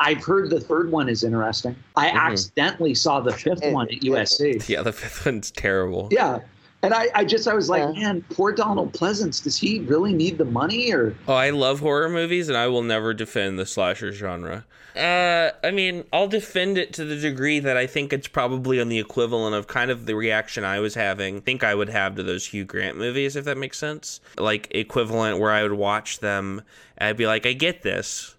I've 0.00 0.24
heard 0.24 0.48
the 0.50 0.60
third 0.60 0.90
one 0.90 1.08
is 1.08 1.24
interesting. 1.24 1.74
I 1.96 2.08
Mhm. 2.08 2.14
accidentally 2.14 2.94
saw 2.94 3.20
the 3.20 3.32
fifth 3.32 3.64
one 3.72 3.88
at 3.88 4.02
USC. 4.02 4.62
Yeah, 4.68 4.82
the 4.82 4.92
fifth 4.92 5.26
one's 5.26 5.50
terrible. 5.50 6.08
Yeah. 6.10 6.38
And 6.82 6.94
I, 6.94 7.08
I 7.14 7.24
just 7.24 7.48
I 7.48 7.54
was 7.54 7.68
like, 7.68 7.82
Yeah. 7.82 8.00
man, 8.00 8.24
poor 8.30 8.52
Donald 8.52 8.92
Pleasence. 8.92 9.42
Does 9.42 9.56
he 9.56 9.80
really 9.80 10.12
need 10.12 10.38
the 10.38 10.44
money 10.44 10.92
or 10.92 11.16
Oh, 11.26 11.34
I 11.34 11.50
love 11.50 11.80
horror 11.80 12.08
movies, 12.08 12.48
and 12.48 12.56
I 12.56 12.68
will 12.68 12.82
never 12.82 13.12
defend 13.12 13.58
the 13.58 13.66
slasher 13.66 14.12
genre. 14.12 14.64
Uh, 14.96 15.50
I 15.62 15.70
mean, 15.72 16.04
I'll 16.12 16.28
defend 16.28 16.78
it 16.78 16.92
to 16.94 17.04
the 17.04 17.16
degree 17.16 17.58
that 17.60 17.76
I 17.76 17.86
think 17.86 18.12
it's 18.12 18.26
probably 18.28 18.80
on 18.80 18.88
the 18.88 18.98
equivalent 18.98 19.54
of 19.54 19.66
kind 19.66 19.90
of 19.90 20.06
the 20.06 20.14
reaction 20.14 20.64
I 20.64 20.80
was 20.80 20.94
having, 20.94 21.40
think 21.40 21.62
I 21.64 21.74
would 21.74 21.88
have 21.88 22.14
to 22.16 22.22
those 22.22 22.46
Hugh 22.46 22.64
Grant 22.64 22.96
movies, 22.96 23.34
if 23.36 23.44
that 23.44 23.58
makes 23.58 23.78
sense. 23.78 24.20
Like 24.36 24.68
equivalent 24.70 25.38
where 25.40 25.52
I 25.52 25.62
would 25.64 25.72
watch 25.74 26.20
them, 26.20 26.62
and 26.96 27.08
I'd 27.08 27.16
be 27.16 27.26
like, 27.26 27.44
I 27.44 27.52
get 27.54 27.82
this, 27.82 28.36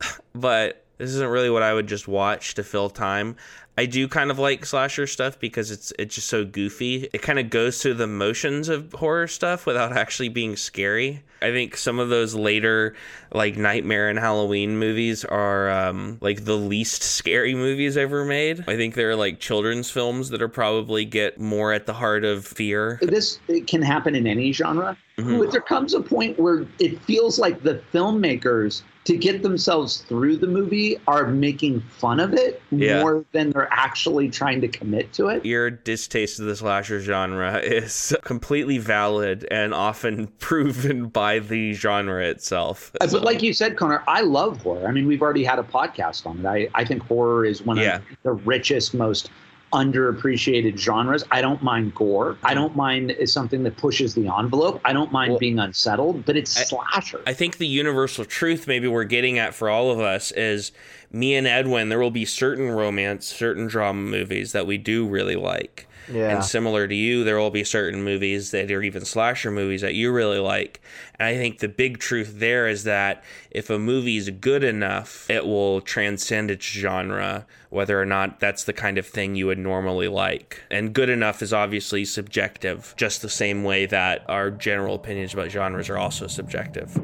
but 0.34 0.82
this 0.98 1.10
isn't 1.10 1.28
really 1.28 1.50
what 1.50 1.62
I 1.62 1.74
would 1.74 1.86
just 1.86 2.08
watch 2.08 2.54
to 2.54 2.64
fill 2.64 2.90
time. 2.90 3.36
I 3.78 3.84
do 3.84 4.08
kind 4.08 4.30
of 4.30 4.38
like 4.38 4.64
slasher 4.64 5.06
stuff 5.06 5.38
because 5.38 5.70
it's 5.70 5.92
it's 5.98 6.14
just 6.14 6.28
so 6.28 6.46
goofy. 6.46 7.08
It 7.12 7.20
kind 7.20 7.38
of 7.38 7.50
goes 7.50 7.82
through 7.82 7.94
the 7.94 8.06
motions 8.06 8.70
of 8.70 8.90
horror 8.94 9.26
stuff 9.28 9.66
without 9.66 9.94
actually 9.94 10.30
being 10.30 10.56
scary. 10.56 11.22
I 11.42 11.52
think 11.52 11.76
some 11.76 11.98
of 11.98 12.08
those 12.08 12.34
later 12.34 12.94
like 13.32 13.58
Nightmare 13.58 14.08
and 14.08 14.18
Halloween 14.18 14.78
movies 14.78 15.26
are 15.26 15.68
um, 15.70 16.16
like 16.22 16.46
the 16.46 16.56
least 16.56 17.02
scary 17.02 17.54
movies 17.54 17.98
ever 17.98 18.24
made. 18.24 18.60
I 18.66 18.76
think 18.76 18.94
they're 18.94 19.14
like 19.14 19.40
children's 19.40 19.90
films 19.90 20.30
that 20.30 20.40
are 20.40 20.48
probably 20.48 21.04
get 21.04 21.38
more 21.38 21.74
at 21.74 21.84
the 21.84 21.92
heart 21.92 22.24
of 22.24 22.46
fear. 22.46 22.98
this 23.02 23.40
it 23.46 23.66
can 23.66 23.82
happen 23.82 24.14
in 24.14 24.26
any 24.26 24.52
genre. 24.52 24.96
Mhm. 25.18 25.38
But 25.38 25.50
there 25.52 25.60
comes 25.60 25.92
a 25.92 26.00
point 26.00 26.38
where 26.38 26.64
it 26.78 26.98
feels 27.02 27.38
like 27.38 27.62
the 27.62 27.82
filmmakers 27.92 28.80
to 29.06 29.16
get 29.16 29.42
themselves 29.42 29.98
through 29.98 30.36
the 30.36 30.46
movie 30.46 31.00
are 31.06 31.26
making 31.28 31.80
fun 31.80 32.18
of 32.20 32.34
it 32.34 32.60
Yeah. 32.70 33.00
more 33.02 33.24
than 33.32 33.50
they're 33.50 33.72
actually 33.72 34.28
trying 34.28 34.60
to 34.62 34.68
commit 34.68 35.12
to 35.14 35.28
it. 35.28 35.44
Your 35.46 35.70
distaste 35.70 36.40
of 36.40 36.46
the 36.46 36.56
slasher 36.56 37.00
genre 37.00 37.58
is 37.62 38.14
completely 38.24 38.78
valid 38.78 39.46
and 39.50 39.72
often 39.72 40.26
proven 40.38 41.06
by 41.06 41.38
the 41.38 41.72
genre 41.72 42.24
itself. 42.24 42.90
Uh, 43.00 43.06
But 43.10 43.22
like 43.22 43.42
you 43.42 43.52
said, 43.52 43.76
Connor, 43.76 44.02
I 44.08 44.22
love 44.22 44.60
horror. 44.62 44.88
I 44.88 44.92
mean, 44.92 45.06
we've 45.06 45.22
already 45.22 45.44
had 45.44 45.58
a 45.58 45.62
podcast 45.64 46.26
on 46.26 46.44
it. 46.44 46.46
I, 46.46 46.68
I 46.74 46.84
think 46.84 47.02
horror 47.02 47.44
is 47.44 47.62
one 47.62 47.76
Yeah. 47.76 47.96
of 47.96 48.02
the 48.24 48.32
richest, 48.32 48.92
most 48.92 49.30
underappreciated 49.72 50.78
genres. 50.78 51.24
I 51.30 51.40
don't 51.40 51.62
mind 51.62 51.94
gore. 51.94 52.36
I 52.42 52.52
hmm. 52.52 52.60
don't 52.60 52.76
mind 52.76 53.16
something 53.24 53.62
that 53.64 53.76
pushes 53.76 54.14
the 54.14 54.28
envelope. 54.28 54.80
I 54.84 54.92
don't 54.92 55.12
mind 55.12 55.32
Well, 55.32 55.38
being 55.38 55.58
unsettled, 55.58 56.24
but 56.24 56.36
it's 56.36 56.56
I- 56.56 56.64
slasher. 56.64 57.20
I 57.26 57.32
think 57.32 57.58
the 57.58 57.66
universal 57.66 58.24
truth 58.24 58.66
maybe 58.66 58.88
we're 58.88 59.04
getting 59.04 59.38
at 59.38 59.54
for 59.54 59.68
all 59.68 59.90
of 59.90 60.00
us 60.00 60.30
is 60.32 60.72
me 61.10 61.34
and 61.34 61.46
Edwin, 61.46 61.88
there 61.88 61.98
will 61.98 62.10
be 62.10 62.24
certain 62.24 62.70
romance, 62.70 63.26
certain 63.26 63.66
drama 63.66 64.02
movies 64.02 64.52
that 64.52 64.66
we 64.66 64.78
do 64.78 65.06
really 65.06 65.36
like. 65.36 65.86
Yeah. 66.10 66.34
And 66.34 66.44
similar 66.44 66.86
to 66.86 66.94
you, 66.94 67.24
there 67.24 67.38
will 67.38 67.50
be 67.50 67.64
certain 67.64 68.02
movies 68.02 68.50
that 68.50 68.70
are 68.70 68.82
even 68.82 69.04
slasher 69.04 69.50
movies 69.50 69.80
that 69.80 69.94
you 69.94 70.12
really 70.12 70.38
like. 70.38 70.80
And 71.18 71.26
I 71.26 71.34
think 71.34 71.58
the 71.58 71.68
big 71.68 71.98
truth 71.98 72.38
there 72.38 72.66
is 72.68 72.84
that 72.84 73.24
if 73.50 73.70
a 73.70 73.78
movie 73.78 74.16
is 74.16 74.30
good 74.30 74.64
enough, 74.64 75.28
it 75.30 75.44
will 75.46 75.80
transcend 75.80 76.50
its 76.50 76.64
genre, 76.64 77.46
whether 77.70 78.00
or 78.00 78.06
not 78.06 78.40
that's 78.40 78.64
the 78.64 78.72
kind 78.72 78.98
of 78.98 79.06
thing 79.06 79.34
you 79.34 79.46
would 79.46 79.58
normally 79.58 80.08
like. 80.08 80.62
And 80.70 80.92
good 80.92 81.10
enough 81.10 81.42
is 81.42 81.52
obviously 81.52 82.04
subjective, 82.04 82.94
just 82.96 83.22
the 83.22 83.28
same 83.28 83.64
way 83.64 83.86
that 83.86 84.24
our 84.28 84.50
general 84.50 84.94
opinions 84.94 85.34
about 85.34 85.50
genres 85.50 85.88
are 85.88 85.98
also 85.98 86.26
subjective. 86.26 87.00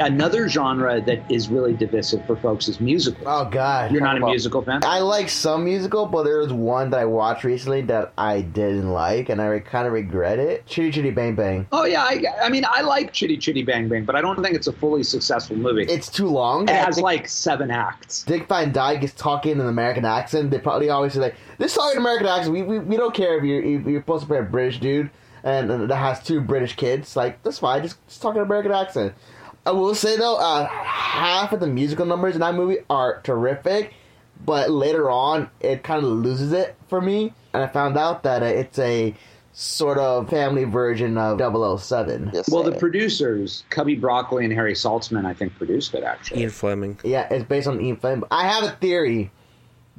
Another 0.00 0.48
genre 0.48 1.00
that 1.02 1.30
is 1.30 1.48
really 1.48 1.74
divisive 1.74 2.24
for 2.26 2.36
folks 2.36 2.68
is 2.68 2.80
musicals. 2.80 3.24
Oh 3.26 3.44
God. 3.44 3.92
You're 3.92 4.00
not 4.00 4.16
a 4.16 4.20
musical 4.20 4.62
fan? 4.62 4.80
I 4.84 5.00
like 5.00 5.28
some 5.28 5.64
musical, 5.64 6.06
but 6.06 6.24
there 6.24 6.38
was 6.38 6.52
one 6.52 6.90
that 6.90 7.00
I 7.00 7.04
watched 7.04 7.44
recently 7.44 7.82
that 7.82 8.12
I 8.16 8.40
didn't 8.40 8.90
like, 8.90 9.28
and 9.28 9.40
I 9.42 9.58
kind 9.60 9.86
of 9.86 9.92
regret 9.92 10.38
it. 10.38 10.66
Chitty 10.66 10.92
Chitty 10.92 11.10
Bang 11.10 11.34
Bang. 11.34 11.66
Oh 11.70 11.84
yeah, 11.84 12.02
I, 12.02 12.24
I 12.42 12.48
mean 12.48 12.64
I 12.68 12.80
like 12.80 13.12
Chitty 13.12 13.36
Chitty 13.36 13.62
Bang 13.62 13.88
Bang, 13.88 14.04
but 14.04 14.16
I 14.16 14.22
don't 14.22 14.42
think 14.42 14.56
it's 14.56 14.66
a 14.66 14.72
fully 14.72 15.02
successful 15.02 15.56
movie. 15.56 15.84
It's 15.84 16.08
too 16.08 16.28
long. 16.28 16.68
It 16.68 16.74
has 16.74 16.98
like 16.98 17.28
seven 17.28 17.70
acts. 17.70 18.22
Dick 18.24 18.48
Van 18.48 18.72
Dyke 18.72 19.02
is 19.02 19.12
talking 19.12 19.52
in 19.52 19.60
an 19.60 19.68
American 19.68 20.04
accent. 20.04 20.50
They 20.50 20.58
probably 20.58 20.88
always 20.88 21.12
say 21.12 21.20
like, 21.20 21.36
"This 21.58 21.76
in 21.76 21.98
American 21.98 22.26
accent. 22.26 22.54
We, 22.54 22.62
we, 22.62 22.78
we 22.78 22.96
don't 22.96 23.14
care 23.14 23.36
if 23.36 23.44
you're 23.44 23.62
if 23.62 23.86
you're 23.86 24.00
supposed 24.00 24.24
to 24.24 24.30
be 24.30 24.36
a 24.36 24.42
British 24.42 24.80
dude 24.80 25.10
and, 25.42 25.90
that 25.90 25.96
has 25.96 26.22
two 26.22 26.40
British 26.40 26.76
kids. 26.76 27.16
Like 27.16 27.42
that's 27.42 27.58
fine. 27.58 27.82
Just 27.82 28.04
just 28.06 28.22
talk 28.22 28.34
in 28.34 28.40
an 28.40 28.46
American 28.46 28.72
accent." 28.72 29.14
I 29.66 29.72
will 29.72 29.94
say 29.94 30.16
though, 30.16 30.36
uh, 30.36 30.66
half 30.66 31.52
of 31.52 31.60
the 31.60 31.66
musical 31.66 32.06
numbers 32.06 32.34
in 32.34 32.40
that 32.40 32.54
movie 32.54 32.78
are 32.88 33.20
terrific, 33.22 33.92
but 34.44 34.70
later 34.70 35.10
on 35.10 35.50
it 35.60 35.82
kind 35.82 36.02
of 36.04 36.10
loses 36.10 36.52
it 36.52 36.76
for 36.88 37.00
me, 37.00 37.32
and 37.52 37.62
I 37.62 37.66
found 37.66 37.96
out 37.98 38.22
that 38.22 38.42
it's 38.42 38.78
a 38.78 39.14
sort 39.52 39.98
of 39.98 40.30
family 40.30 40.64
version 40.64 41.18
of 41.18 41.38
007. 41.38 42.30
Just 42.32 42.48
Well, 42.50 42.62
the 42.62 42.70
saying. 42.70 42.80
producers, 42.80 43.64
Cubby 43.68 43.96
Broccoli 43.96 44.44
and 44.44 44.54
Harry 44.54 44.72
Saltzman, 44.74 45.26
I 45.26 45.34
think 45.34 45.54
produced 45.56 45.92
it 45.94 46.04
actually. 46.04 46.40
Ian 46.40 46.50
Fleming. 46.50 46.98
Yeah, 47.04 47.26
it's 47.30 47.44
based 47.44 47.66
on 47.66 47.80
Ian 47.80 47.96
Fleming. 47.96 48.24
I 48.30 48.46
have 48.46 48.64
a 48.64 48.70
theory 48.76 49.30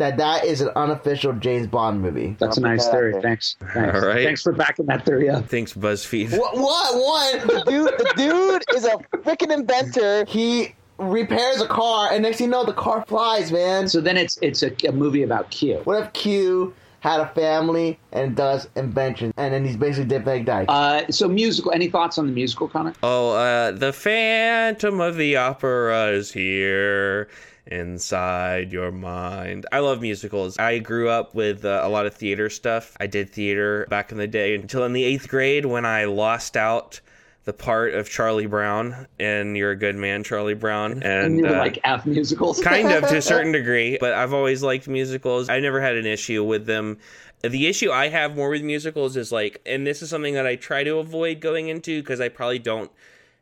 that 0.01 0.17
that 0.17 0.43
is 0.45 0.61
an 0.61 0.69
unofficial 0.75 1.31
James 1.33 1.67
Bond 1.67 2.01
movie. 2.01 2.35
That's 2.39 2.57
a 2.57 2.61
I'll 2.61 2.63
put 2.63 2.69
nice 2.69 2.85
that 2.85 2.91
theory. 2.91 3.11
there. 3.13 3.21
Thanks. 3.21 3.55
Thanks. 3.73 3.95
All 3.95 4.07
right. 4.07 4.23
Thanks 4.25 4.41
for 4.41 4.51
backing 4.51 4.87
that 4.87 5.05
theory 5.05 5.29
up. 5.29 5.47
Thanks, 5.47 5.73
BuzzFeed. 5.73 6.37
What? 6.37 6.57
What? 6.57 6.95
One, 6.95 7.65
dude, 7.65 7.93
the 7.97 8.13
dude 8.17 8.63
is 8.75 8.85
a 8.85 8.97
freaking 9.17 9.53
inventor. 9.53 10.25
he 10.25 10.73
repairs 10.97 11.61
a 11.61 11.67
car, 11.67 12.09
and 12.11 12.23
next 12.23 12.37
thing 12.39 12.45
you 12.47 12.51
know, 12.51 12.65
the 12.65 12.73
car 12.73 13.05
flies, 13.07 13.51
man. 13.51 13.87
So 13.87 14.01
then 14.01 14.17
it's 14.17 14.37
it's 14.41 14.63
a, 14.63 14.71
a 14.87 14.91
movie 14.91 15.23
about 15.23 15.51
Q. 15.51 15.81
What 15.83 16.01
if 16.03 16.13
Q 16.13 16.73
had 17.01 17.19
a 17.19 17.27
family 17.29 17.99
and 18.11 18.35
does 18.35 18.67
inventions, 18.75 19.33
and 19.37 19.53
then 19.53 19.63
he's 19.65 19.77
basically 19.77 20.05
Dick 20.09 20.23
Van 20.23 20.43
Dyke? 20.43 20.65
Uh, 20.67 21.03
so 21.11 21.27
musical. 21.27 21.71
Any 21.71 21.89
thoughts 21.89 22.17
on 22.17 22.25
the 22.25 22.33
musical, 22.33 22.67
Connor? 22.67 22.93
Oh, 23.03 23.31
uh, 23.31 23.71
the 23.71 23.93
Phantom 23.93 24.99
of 24.99 25.15
the 25.17 25.35
Opera 25.35 26.07
is 26.07 26.31
here 26.31 27.29
inside 27.67 28.71
your 28.71 28.91
mind. 28.91 29.65
I 29.71 29.79
love 29.79 30.01
musicals. 30.01 30.57
I 30.57 30.79
grew 30.79 31.09
up 31.09 31.35
with 31.35 31.63
uh, 31.65 31.81
a 31.83 31.89
lot 31.89 32.05
of 32.05 32.13
theater 32.13 32.49
stuff. 32.49 32.95
I 32.99 33.07
did 33.07 33.29
theater 33.29 33.85
back 33.89 34.11
in 34.11 34.17
the 34.17 34.27
day 34.27 34.55
until 34.55 34.83
in 34.83 34.93
the 34.93 35.03
eighth 35.03 35.27
grade 35.27 35.65
when 35.65 35.85
I 35.85 36.05
lost 36.05 36.57
out 36.57 36.99
the 37.43 37.53
part 37.53 37.93
of 37.95 38.07
Charlie 38.09 38.45
Brown 38.45 39.07
in 39.19 39.55
You're 39.55 39.71
a 39.71 39.75
Good 39.75 39.95
Man, 39.95 40.23
Charlie 40.23 40.53
Brown. 40.53 40.93
And 40.93 41.03
And 41.03 41.37
you 41.39 41.43
were 41.45 41.55
uh, 41.55 41.59
like 41.59 41.79
F 41.83 42.05
musicals. 42.05 42.61
kind 42.61 42.91
of 42.91 43.07
to 43.09 43.17
a 43.17 43.21
certain 43.21 43.51
degree, 43.51 43.97
but 43.99 44.13
I've 44.13 44.33
always 44.33 44.61
liked 44.61 44.87
musicals. 44.87 45.49
I 45.49 45.59
never 45.59 45.81
had 45.81 45.95
an 45.95 46.05
issue 46.05 46.43
with 46.43 46.65
them. 46.67 46.99
The 47.41 47.65
issue 47.65 47.91
I 47.91 48.09
have 48.09 48.35
more 48.35 48.49
with 48.49 48.61
musicals 48.61 49.17
is 49.17 49.31
like, 49.31 49.59
and 49.65 49.87
this 49.87 50.03
is 50.03 50.09
something 50.11 50.35
that 50.35 50.45
I 50.45 50.55
try 50.55 50.83
to 50.83 50.97
avoid 50.99 51.39
going 51.39 51.69
into 51.69 51.99
because 52.01 52.21
I 52.21 52.29
probably 52.29 52.59
don't 52.59 52.91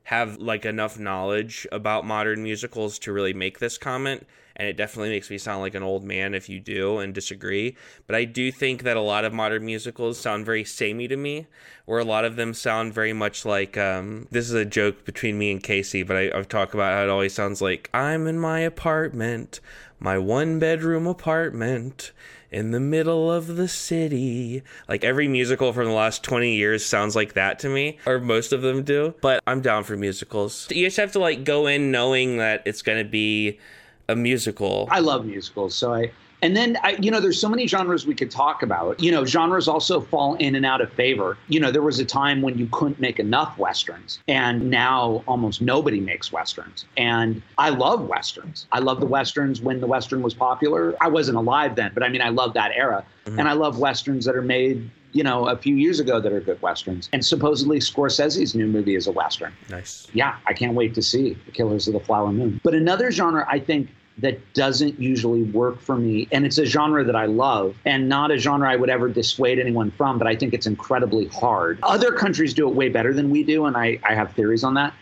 have 0.10 0.40
like 0.40 0.66
enough 0.66 0.98
knowledge 0.98 1.68
about 1.72 2.04
modern 2.04 2.42
musicals 2.42 2.98
to 2.98 3.14
really 3.14 3.32
make 3.32 3.60
this 3.60 3.78
comment. 3.78 4.26
And 4.56 4.68
it 4.68 4.76
definitely 4.76 5.12
makes 5.12 5.30
me 5.30 5.38
sound 5.38 5.62
like 5.62 5.76
an 5.76 5.84
old 5.84 6.04
man 6.04 6.34
if 6.34 6.50
you 6.50 6.60
do 6.60 6.98
and 6.98 7.14
disagree. 7.14 7.78
But 8.08 8.16
I 8.16 8.26
do 8.26 8.52
think 8.52 8.82
that 8.82 8.98
a 8.98 9.02
lot 9.02 9.24
of 9.24 9.34
modern 9.34 9.68
musicals 9.68 10.20
sound 10.20 10.48
very 10.48 10.64
samey 10.64 11.08
to 11.08 11.16
me, 11.16 11.46
where 11.86 12.00
a 12.00 12.04
lot 12.04 12.26
of 12.26 12.38
them 12.38 12.56
sound 12.56 12.92
very 12.92 13.14
much 13.14 13.46
like 13.46 13.78
um, 13.78 14.28
this 14.32 14.46
is 14.46 14.56
a 14.56 14.66
joke 14.66 15.06
between 15.06 15.38
me 15.38 15.52
and 15.52 15.62
Casey, 15.62 16.02
but 16.02 16.18
I, 16.18 16.32
I've 16.36 16.50
talked 16.50 16.74
about 16.74 16.92
how 16.92 17.04
it 17.04 17.10
always 17.10 17.36
sounds 17.36 17.62
like 17.62 17.88
I'm 17.94 18.26
in 18.26 18.40
my 18.40 18.62
apartment, 18.62 19.60
my 20.00 20.18
one 20.18 20.58
bedroom 20.58 21.06
apartment 21.06 22.14
in 22.52 22.72
the 22.72 22.80
middle 22.80 23.32
of 23.32 23.56
the 23.56 23.68
city. 23.68 24.64
Like 24.88 25.04
every 25.04 25.28
musical 25.28 25.74
from 25.74 25.86
the 25.86 25.94
last 25.94 26.24
20 26.24 26.56
years 26.56 26.86
sounds 26.86 27.16
like 27.16 27.34
that 27.34 27.60
to 27.60 27.70
me, 27.70 27.98
or 28.06 28.20
most 28.20 28.54
of 28.54 28.62
them 28.62 28.84
do. 28.84 29.14
But 29.22 29.42
I'm 29.48 29.62
down 29.62 29.84
for 29.84 29.96
musicals. 29.96 30.68
You 30.72 30.86
just 30.86 30.98
have 30.98 31.12
to 31.14 31.20
like 31.20 31.44
go 31.44 31.68
in 31.68 31.92
knowing 31.92 32.38
that 32.38 32.64
it's 32.66 32.82
going 32.82 33.04
to 33.04 33.10
be 33.10 33.60
a 34.08 34.16
musical. 34.16 34.88
I 34.92 35.00
love 35.00 35.26
musicals. 35.26 35.76
So 35.76 35.94
I, 35.94 36.12
and 36.42 36.56
then 36.56 36.78
I, 36.84 36.92
you 37.00 37.12
know, 37.12 37.20
there's 37.20 37.40
so 37.40 37.50
many 37.50 37.68
genres 37.68 38.06
we 38.06 38.16
could 38.16 38.32
talk 38.32 38.64
about. 38.64 39.00
You 39.00 39.12
know, 39.12 39.26
genres 39.26 39.68
also 39.68 40.02
fall 40.02 40.36
in 40.36 40.56
and 40.56 40.66
out 40.66 40.82
of 40.82 40.92
favor. 40.94 41.38
You 41.48 41.60
know, 41.60 41.72
there 41.72 41.82
was 41.82 42.00
a 42.00 42.06
time 42.06 42.42
when 42.42 42.58
you 42.58 42.68
couldn't 42.72 43.00
make 43.00 43.20
enough 43.20 43.58
westerns, 43.58 44.20
and 44.28 44.70
now 44.70 45.24
almost 45.28 45.62
nobody 45.62 46.00
makes 46.00 46.32
westerns. 46.32 46.86
And 46.98 47.42
I 47.58 47.70
love 47.70 48.08
westerns. 48.08 48.68
I 48.72 48.80
love 48.80 49.00
the 49.00 49.06
westerns 49.06 49.62
when 49.62 49.82
the 49.82 49.88
western 49.88 50.22
was 50.22 50.34
popular. 50.34 50.96
I 51.02 51.08
wasn't 51.08 51.38
alive 51.38 51.76
then, 51.76 51.92
but 51.94 52.04
I 52.04 52.10
mean, 52.10 52.22
I 52.22 52.30
love 52.30 52.54
that 52.54 52.72
era, 52.76 53.06
mm-hmm. 53.26 53.40
and 53.40 53.48
I 53.48 53.54
love 53.54 53.80
westerns 53.80 54.26
that 54.26 54.36
are 54.36 54.42
made. 54.42 54.90
You 55.12 55.24
know, 55.24 55.48
a 55.48 55.58
few 55.58 55.76
years 55.76 56.00
ago 56.00 56.20
that 56.20 56.32
are 56.32 56.40
good 56.40 56.62
westerns. 56.62 57.10
And 57.12 57.26
supposedly 57.26 57.80
Scorsese's 57.80 58.54
new 58.54 58.68
movie 58.68 58.94
is 58.94 59.08
a 59.08 59.12
western 59.12 59.52
nice. 59.68 60.06
yeah, 60.14 60.36
I 60.46 60.54
can't 60.54 60.76
wait 60.76 60.94
to 60.94 61.02
see 61.02 61.36
The 61.48 61.52
Killers 61.52 61.88
of 61.88 61.94
the 61.94 62.00
Flower 62.00 62.32
Moon. 62.32 62.62
But 62.64 62.76
another 62.76 63.10
genre 63.10 63.44
I 63.50 63.58
think 63.58 63.90
that 64.22 64.54
doesn't 64.54 65.00
usually 65.00 65.44
work 65.44 65.80
for 65.82 65.96
me, 65.96 66.28
and 66.32 66.46
it's 66.46 66.58
a 66.58 66.66
genre 66.66 67.04
that 67.04 67.16
I 67.16 67.26
love, 67.26 67.76
and 67.86 68.10
not 68.10 68.32
a 68.32 68.38
genre 68.38 68.70
I 68.70 68.76
would 68.76 68.90
ever 68.90 69.10
dissuade 69.10 69.60
anyone 69.60 69.92
from, 69.92 70.18
but 70.18 70.28
I 70.28 70.36
think 70.36 70.54
it's 70.54 70.68
incredibly 70.68 71.28
hard. 71.28 71.80
Other 71.84 72.12
countries 72.12 72.54
do 72.54 72.68
it 72.68 72.76
way 72.76 72.90
better 72.90 73.14
than 73.14 73.30
we 73.30 73.44
do, 73.44 73.66
and 73.66 73.78
I, 73.78 74.00
I 74.08 74.16
have 74.16 74.34
theories 74.34 74.64
on 74.64 74.74
that. 74.76 74.94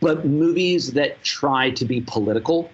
But 0.00 0.26
movies 0.26 0.92
that 0.92 1.22
try 1.22 1.70
to 1.70 1.84
be 1.84 2.00
political 2.00 2.70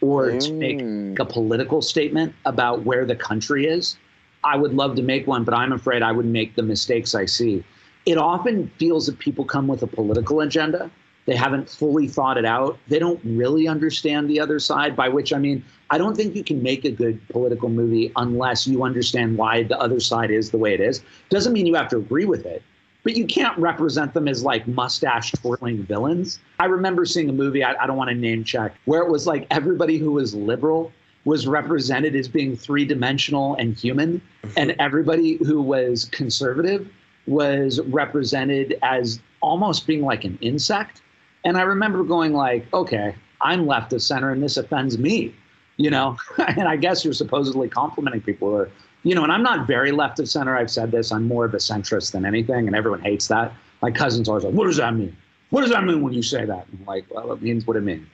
or 0.00 0.38
to 0.38 0.52
make 0.54 0.78
Mm. 0.78 1.18
a 1.18 1.24
political 1.24 1.82
statement 1.82 2.34
about 2.44 2.84
where 2.84 3.04
the 3.04 3.16
country 3.16 3.66
is, 3.66 3.96
I 4.42 4.56
would 4.56 4.72
love 4.74 4.96
to 4.96 5.02
make 5.02 5.26
one, 5.26 5.44
but 5.44 5.54
I'm 5.54 5.72
afraid 5.72 6.02
I 6.02 6.12
would 6.12 6.26
make 6.26 6.54
the 6.54 6.62
mistakes 6.62 7.14
I 7.14 7.26
see. 7.26 7.62
It 8.06 8.16
often 8.16 8.70
feels 8.78 9.06
that 9.06 9.18
people 9.18 9.44
come 9.44 9.68
with 9.68 9.82
a 9.82 9.86
political 9.86 10.40
agenda. 10.40 10.90
They 11.30 11.36
haven't 11.36 11.70
fully 11.70 12.08
thought 12.08 12.38
it 12.38 12.44
out. 12.44 12.76
They 12.88 12.98
don't 12.98 13.20
really 13.22 13.68
understand 13.68 14.28
the 14.28 14.40
other 14.40 14.58
side, 14.58 14.96
by 14.96 15.08
which 15.08 15.32
I 15.32 15.38
mean, 15.38 15.64
I 15.88 15.96
don't 15.96 16.16
think 16.16 16.34
you 16.34 16.42
can 16.42 16.60
make 16.60 16.84
a 16.84 16.90
good 16.90 17.20
political 17.28 17.68
movie 17.68 18.10
unless 18.16 18.66
you 18.66 18.82
understand 18.82 19.38
why 19.38 19.62
the 19.62 19.78
other 19.78 20.00
side 20.00 20.32
is 20.32 20.50
the 20.50 20.58
way 20.58 20.74
it 20.74 20.80
is. 20.80 21.04
Doesn't 21.28 21.52
mean 21.52 21.66
you 21.66 21.76
have 21.76 21.88
to 21.90 21.98
agree 21.98 22.24
with 22.24 22.46
it, 22.46 22.64
but 23.04 23.16
you 23.16 23.26
can't 23.26 23.56
represent 23.58 24.12
them 24.12 24.26
as 24.26 24.42
like 24.42 24.66
mustache 24.66 25.30
twirling 25.30 25.84
villains. 25.84 26.40
I 26.58 26.64
remember 26.64 27.06
seeing 27.06 27.28
a 27.28 27.32
movie, 27.32 27.62
I, 27.62 27.80
I 27.80 27.86
don't 27.86 27.96
want 27.96 28.10
to 28.10 28.16
name 28.16 28.42
check, 28.42 28.74
where 28.86 29.00
it 29.00 29.08
was 29.08 29.28
like 29.28 29.46
everybody 29.52 29.98
who 29.98 30.10
was 30.10 30.34
liberal 30.34 30.90
was 31.26 31.46
represented 31.46 32.16
as 32.16 32.26
being 32.26 32.56
three 32.56 32.84
dimensional 32.84 33.54
and 33.54 33.76
human, 33.76 34.20
mm-hmm. 34.42 34.50
and 34.56 34.74
everybody 34.80 35.36
who 35.44 35.62
was 35.62 36.06
conservative 36.06 36.88
was 37.28 37.78
represented 37.82 38.76
as 38.82 39.20
almost 39.40 39.86
being 39.86 40.02
like 40.02 40.24
an 40.24 40.36
insect. 40.40 41.02
And 41.44 41.56
I 41.56 41.62
remember 41.62 42.04
going 42.04 42.32
like, 42.32 42.66
okay, 42.72 43.14
I'm 43.40 43.66
left 43.66 43.92
of 43.92 44.02
center 44.02 44.30
and 44.30 44.42
this 44.42 44.56
offends 44.56 44.98
me, 44.98 45.34
you 45.76 45.90
know? 45.90 46.16
and 46.38 46.68
I 46.68 46.76
guess 46.76 47.04
you're 47.04 47.14
supposedly 47.14 47.68
complimenting 47.68 48.20
people 48.20 48.48
who 48.48 48.54
are, 48.56 48.70
you 49.02 49.14
know, 49.14 49.22
and 49.22 49.32
I'm 49.32 49.42
not 49.42 49.66
very 49.66 49.92
left 49.92 50.18
of 50.18 50.28
center. 50.28 50.56
I've 50.56 50.70
said 50.70 50.90
this. 50.90 51.10
I'm 51.10 51.26
more 51.26 51.46
of 51.46 51.54
a 51.54 51.58
centrist 51.58 52.12
than 52.12 52.26
anything, 52.26 52.66
and 52.66 52.76
everyone 52.76 53.00
hates 53.00 53.28
that. 53.28 53.52
My 53.80 53.90
cousin's 53.90 54.28
always 54.28 54.44
like, 54.44 54.52
what 54.52 54.66
does 54.66 54.76
that 54.76 54.94
mean? 54.94 55.16
What 55.48 55.62
does 55.62 55.70
that 55.70 55.84
mean 55.84 56.02
when 56.02 56.12
you 56.12 56.22
say 56.22 56.44
that? 56.44 56.66
I'm 56.70 56.84
like, 56.84 57.06
well, 57.10 57.32
it 57.32 57.40
means 57.40 57.66
what 57.66 57.76
it 57.76 57.82
means. 57.82 58.06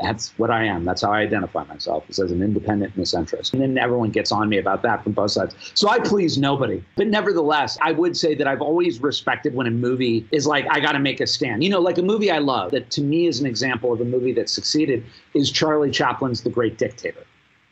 That's 0.00 0.32
what 0.38 0.50
I 0.50 0.64
am. 0.64 0.84
That's 0.84 1.02
how 1.02 1.12
I 1.12 1.20
identify 1.20 1.64
myself 1.64 2.08
is 2.08 2.18
as 2.18 2.32
an 2.32 2.42
independent 2.42 2.94
and 2.94 3.02
a 3.02 3.06
centrist. 3.06 3.52
And 3.52 3.60
then 3.60 3.76
everyone 3.76 4.10
gets 4.10 4.32
on 4.32 4.48
me 4.48 4.58
about 4.58 4.82
that 4.82 5.02
from 5.04 5.12
both 5.12 5.32
sides. 5.32 5.54
So 5.74 5.88
I 5.88 5.98
please 5.98 6.38
nobody. 6.38 6.82
But 6.96 7.08
nevertheless, 7.08 7.76
I 7.82 7.92
would 7.92 8.16
say 8.16 8.34
that 8.34 8.46
I've 8.46 8.62
always 8.62 9.00
respected 9.00 9.54
when 9.54 9.66
a 9.66 9.70
movie 9.70 10.26
is 10.32 10.46
like, 10.46 10.66
I 10.70 10.80
got 10.80 10.92
to 10.92 10.98
make 10.98 11.20
a 11.20 11.26
stand. 11.26 11.62
You 11.62 11.70
know, 11.70 11.80
like 11.80 11.98
a 11.98 12.02
movie 12.02 12.30
I 12.30 12.38
love 12.38 12.70
that 12.70 12.90
to 12.92 13.02
me 13.02 13.26
is 13.26 13.40
an 13.40 13.46
example 13.46 13.92
of 13.92 14.00
a 14.00 14.04
movie 14.04 14.32
that 14.32 14.48
succeeded 14.48 15.04
is 15.34 15.50
Charlie 15.50 15.90
Chaplin's 15.90 16.42
The 16.42 16.50
Great 16.50 16.78
Dictator. 16.78 17.24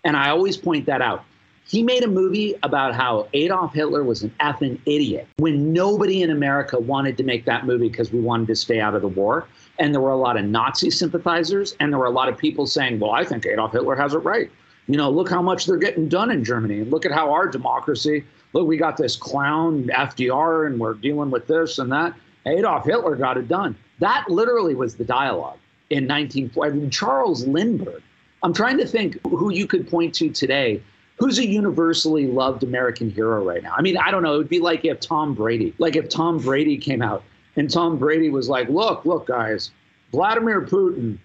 And 0.04 0.16
I 0.16 0.30
always 0.30 0.56
point 0.56 0.86
that 0.86 1.00
out. 1.00 1.24
He 1.68 1.82
made 1.82 2.02
a 2.02 2.08
movie 2.08 2.54
about 2.62 2.94
how 2.94 3.28
Adolf 3.34 3.74
Hitler 3.74 4.02
was 4.02 4.22
an 4.22 4.34
effing 4.40 4.80
idiot 4.86 5.28
when 5.36 5.74
nobody 5.74 6.22
in 6.22 6.30
America 6.30 6.78
wanted 6.78 7.18
to 7.18 7.24
make 7.24 7.44
that 7.44 7.66
movie 7.66 7.90
because 7.90 8.10
we 8.10 8.20
wanted 8.20 8.46
to 8.48 8.56
stay 8.56 8.80
out 8.80 8.94
of 8.94 9.02
the 9.02 9.08
war. 9.08 9.46
And 9.78 9.94
there 9.94 10.00
were 10.00 10.10
a 10.10 10.16
lot 10.16 10.36
of 10.36 10.44
Nazi 10.44 10.90
sympathizers, 10.90 11.76
and 11.78 11.92
there 11.92 11.98
were 11.98 12.06
a 12.06 12.10
lot 12.10 12.28
of 12.28 12.36
people 12.36 12.66
saying, 12.66 12.98
Well, 12.98 13.12
I 13.12 13.24
think 13.24 13.46
Adolf 13.46 13.72
Hitler 13.72 13.94
has 13.94 14.14
it 14.14 14.18
right. 14.18 14.50
You 14.86 14.96
know, 14.96 15.10
look 15.10 15.28
how 15.28 15.42
much 15.42 15.66
they're 15.66 15.76
getting 15.76 16.08
done 16.08 16.30
in 16.30 16.42
Germany. 16.42 16.84
Look 16.84 17.04
at 17.04 17.12
how 17.12 17.30
our 17.30 17.46
democracy, 17.46 18.24
look, 18.54 18.66
we 18.66 18.76
got 18.76 18.96
this 18.96 19.16
clown 19.16 19.84
FDR, 19.84 20.66
and 20.66 20.80
we're 20.80 20.94
dealing 20.94 21.30
with 21.30 21.46
this 21.46 21.78
and 21.78 21.92
that. 21.92 22.14
Adolf 22.46 22.86
Hitler 22.86 23.14
got 23.14 23.36
it 23.36 23.48
done. 23.48 23.76
That 23.98 24.24
literally 24.28 24.74
was 24.74 24.96
the 24.96 25.04
dialogue 25.04 25.58
in 25.90 26.08
1940. 26.08 26.70
I 26.70 26.74
mean, 26.74 26.90
Charles 26.90 27.46
Lindbergh. 27.46 28.02
I'm 28.42 28.54
trying 28.54 28.78
to 28.78 28.86
think 28.86 29.18
who 29.26 29.52
you 29.52 29.66
could 29.66 29.88
point 29.88 30.14
to 30.16 30.30
today 30.30 30.80
who's 31.18 31.38
a 31.38 31.46
universally 31.46 32.26
loved 32.26 32.62
American 32.62 33.10
hero 33.10 33.44
right 33.44 33.62
now? 33.62 33.74
I 33.76 33.82
mean, 33.82 33.96
I 33.96 34.10
don't 34.10 34.22
know. 34.22 34.34
It 34.34 34.38
would 34.38 34.48
be 34.48 34.60
like 34.60 34.84
if 34.84 35.00
Tom 35.00 35.34
Brady, 35.34 35.74
like 35.78 35.96
if 35.96 36.08
Tom 36.08 36.38
Brady 36.38 36.78
came 36.78 37.02
out 37.02 37.22
and 37.58 37.70
Tom 37.70 37.98
Brady 37.98 38.30
was 38.30 38.48
like, 38.48 38.68
look, 38.68 39.04
look, 39.04 39.26
guys, 39.26 39.72
Vladimir 40.12 40.62
Putin 40.62 41.18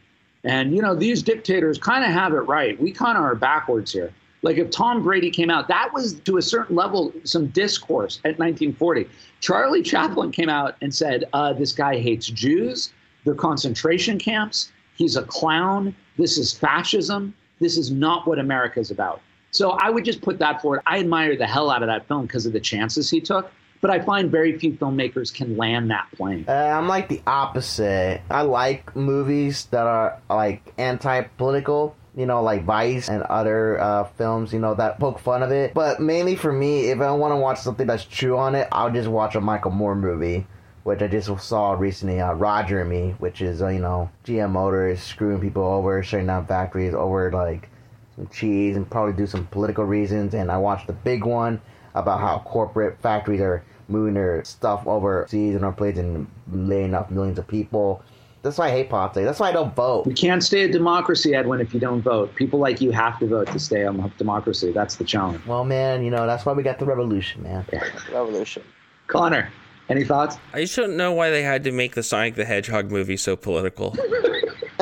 and, 0.44 0.76
you 0.76 0.82
know, 0.82 0.96
these 0.96 1.24
dictators 1.24 1.78
kind 1.78 2.04
of 2.04 2.12
have 2.12 2.34
it 2.34 2.42
right. 2.42 2.80
We 2.82 2.92
kind 2.92 3.18
of 3.18 3.24
are 3.24 3.36
backwards 3.36 3.94
here. 3.94 4.14
Like 4.42 4.58
if 4.58 4.72
Tom 4.72 5.04
Brady 5.04 5.32
came 5.32 5.50
out, 5.50 5.70
that 5.70 5.94
was 5.94 6.16
to 6.22 6.38
a 6.38 6.42
certain 6.42 6.76
level 6.76 7.14
some 7.24 7.48
discourse 7.48 8.18
at 8.26 8.38
1940. 8.40 9.08
Charlie 9.40 9.82
Chaplin 9.82 10.32
came 10.32 10.50
out 10.50 10.76
and 10.82 10.94
said, 10.94 11.24
uh, 11.32 11.54
this 11.54 11.72
guy 11.72 11.98
hates 11.98 12.28
Jews, 12.28 12.92
they're 13.24 13.36
concentration 13.36 14.20
camps, 14.20 14.72
he's 14.96 15.16
a 15.16 15.24
clown, 15.24 15.96
this 16.18 16.38
is 16.38 16.52
fascism, 16.52 17.34
this 17.60 17.78
is 17.78 17.90
not 17.90 18.28
what 18.28 18.38
America's 18.38 18.92
about. 18.92 19.22
So 19.52 19.72
I 19.72 19.90
would 19.90 20.04
just 20.04 20.22
put 20.22 20.40
that 20.40 20.62
forward. 20.62 20.82
I 20.88 21.00
admire 21.00 21.38
the 21.38 21.48
hell 21.48 21.70
out 21.70 21.84
of 21.84 21.88
that 21.88 22.08
film 22.08 22.26
because 22.26 22.46
of 22.46 22.52
the 22.52 22.60
chances 22.60 23.10
he 23.10 23.22
took, 23.22 23.50
but 23.84 23.92
I 23.92 24.00
find 24.00 24.32
very 24.32 24.58
few 24.58 24.72
filmmakers 24.72 25.34
can 25.34 25.58
land 25.58 25.92
that 25.92 26.08
plane. 26.16 26.46
Uh, 26.48 26.54
I'm 26.54 26.88
like 26.88 27.10
the 27.10 27.22
opposite. 27.28 28.22
I 28.32 28.44
like 28.44 28.96
movies 28.96 29.66
that 29.72 29.86
are 29.86 30.22
like 30.30 30.74
anti-political, 30.78 31.94
you 32.16 32.26
know, 32.26 32.42
like 32.42 32.64
Vice 32.64 33.10
and 33.10 33.24
other 33.24 33.78
uh, 33.82 34.06
films, 34.06 34.54
you 34.54 34.60
know, 34.60 34.74
that 34.76 35.00
poke 35.00 35.20
fun 35.20 35.44
of 35.44 35.52
it. 35.52 35.74
But 35.74 36.00
mainly 36.00 36.38
for 36.38 36.54
me, 36.54 36.92
if 36.92 37.02
I 37.02 37.12
want 37.12 37.34
to 37.34 37.36
watch 37.36 37.60
something 37.60 37.86
that's 37.86 38.06
true 38.06 38.38
on 38.38 38.56
it, 38.56 38.70
I'll 38.72 38.90
just 38.90 39.10
watch 39.10 39.36
a 39.36 39.42
Michael 39.42 39.72
Moore 39.72 39.96
movie, 39.96 40.48
which 40.84 41.02
I 41.02 41.10
just 41.10 41.30
saw 41.42 41.74
recently, 41.74 42.22
uh, 42.22 42.32
Roger 42.32 42.80
and 42.80 42.90
Me, 42.90 43.16
which 43.20 43.42
is, 43.42 43.62
uh, 43.62 43.68
you 43.68 43.80
know, 43.80 44.10
GM 44.24 44.52
Motors 44.52 45.04
screwing 45.04 45.42
people 45.42 45.64
over, 45.64 46.02
shutting 46.04 46.28
down 46.28 46.48
factories 46.48 46.94
over, 46.94 47.30
like, 47.34 47.68
some 48.16 48.28
cheese 48.28 48.78
and 48.78 48.90
probably 48.90 49.12
do 49.12 49.28
some 49.28 49.46
political 49.48 49.84
reasons. 49.84 50.34
And 50.36 50.50
I 50.50 50.58
watched 50.58 50.88
the 50.88 50.94
big 50.94 51.26
one 51.26 51.60
about 51.96 52.22
how 52.22 52.40
corporate 52.46 53.02
factories 53.02 53.42
are 53.42 53.64
moving 53.88 54.14
their 54.14 54.44
stuff 54.44 54.86
overseas 54.88 55.56
and 55.56 55.66
our 55.66 55.72
planes 55.72 56.00
and 56.00 56.28
laying 56.52 56.94
off 56.94 57.12
millions 57.12 57.40
of 57.40 57.48
people. 57.48 58.04
That's 58.42 58.58
why 58.58 58.68
I 58.68 58.72
hate 58.72 58.90
politics. 58.90 59.26
That's 59.26 59.40
why 59.40 59.50
I 59.50 59.52
don't 59.54 59.74
vote. 59.74 60.06
We 60.06 60.14
can't 60.14 60.44
stay 60.44 60.64
a 60.64 60.68
democracy, 60.72 61.34
Edwin, 61.34 61.62
if 61.62 61.74
you 61.74 61.80
don't 61.80 62.02
vote. 62.02 62.36
People 62.36 62.60
like 62.60 62.82
you 62.82 62.92
have 62.92 63.18
to 63.20 63.28
vote 63.28 63.48
to 63.48 63.60
stay 63.60 63.86
on 63.86 64.12
democracy. 64.18 64.74
That's 64.74 64.96
the 64.96 65.06
challenge. 65.06 65.46
Well, 65.46 65.64
man, 65.64 66.04
you 66.04 66.12
know, 66.12 66.28
that's 66.28 66.46
why 66.46 66.52
we 66.52 66.62
got 66.62 66.78
the 66.78 66.86
revolution, 66.86 67.44
man. 67.44 67.66
Revolution. 68.12 68.64
Connor, 69.08 69.50
any 69.88 70.04
thoughts? 70.04 70.38
I 70.54 70.62
just 70.62 70.76
don't 70.76 70.98
know 70.98 71.14
why 71.14 71.30
they 71.30 71.44
had 71.44 71.64
to 71.64 71.72
make 71.72 71.96
the 71.96 72.04
Sonic 72.04 72.36
the 72.36 72.44
Hedgehog 72.46 72.92
movie 72.92 73.16
so 73.16 73.38
political. 73.38 73.92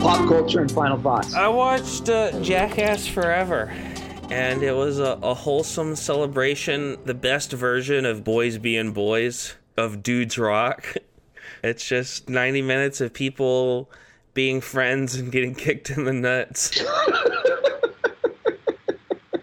Pop 0.00 0.28
culture 0.28 0.60
and 0.60 0.70
final 0.70 0.98
thoughts. 0.98 1.34
I 1.34 1.48
watched 1.48 2.08
uh, 2.08 2.38
Jackass 2.40 3.06
Forever, 3.06 3.72
and 4.30 4.62
it 4.62 4.74
was 4.74 4.98
a, 4.98 5.18
a 5.22 5.34
wholesome 5.34 5.96
celebration, 5.96 6.98
the 7.04 7.14
best 7.14 7.52
version 7.52 8.04
of 8.04 8.24
boys 8.24 8.58
being 8.58 8.92
boys, 8.92 9.54
of 9.76 10.02
dudes 10.02 10.38
rock. 10.38 10.96
It's 11.62 11.88
just 11.88 12.28
90 12.28 12.62
minutes 12.62 13.00
of 13.00 13.12
people 13.12 13.90
being 14.34 14.60
friends 14.60 15.16
and 15.16 15.32
getting 15.32 15.54
kicked 15.54 15.90
in 15.90 16.04
the 16.04 16.12
nuts. 16.12 16.80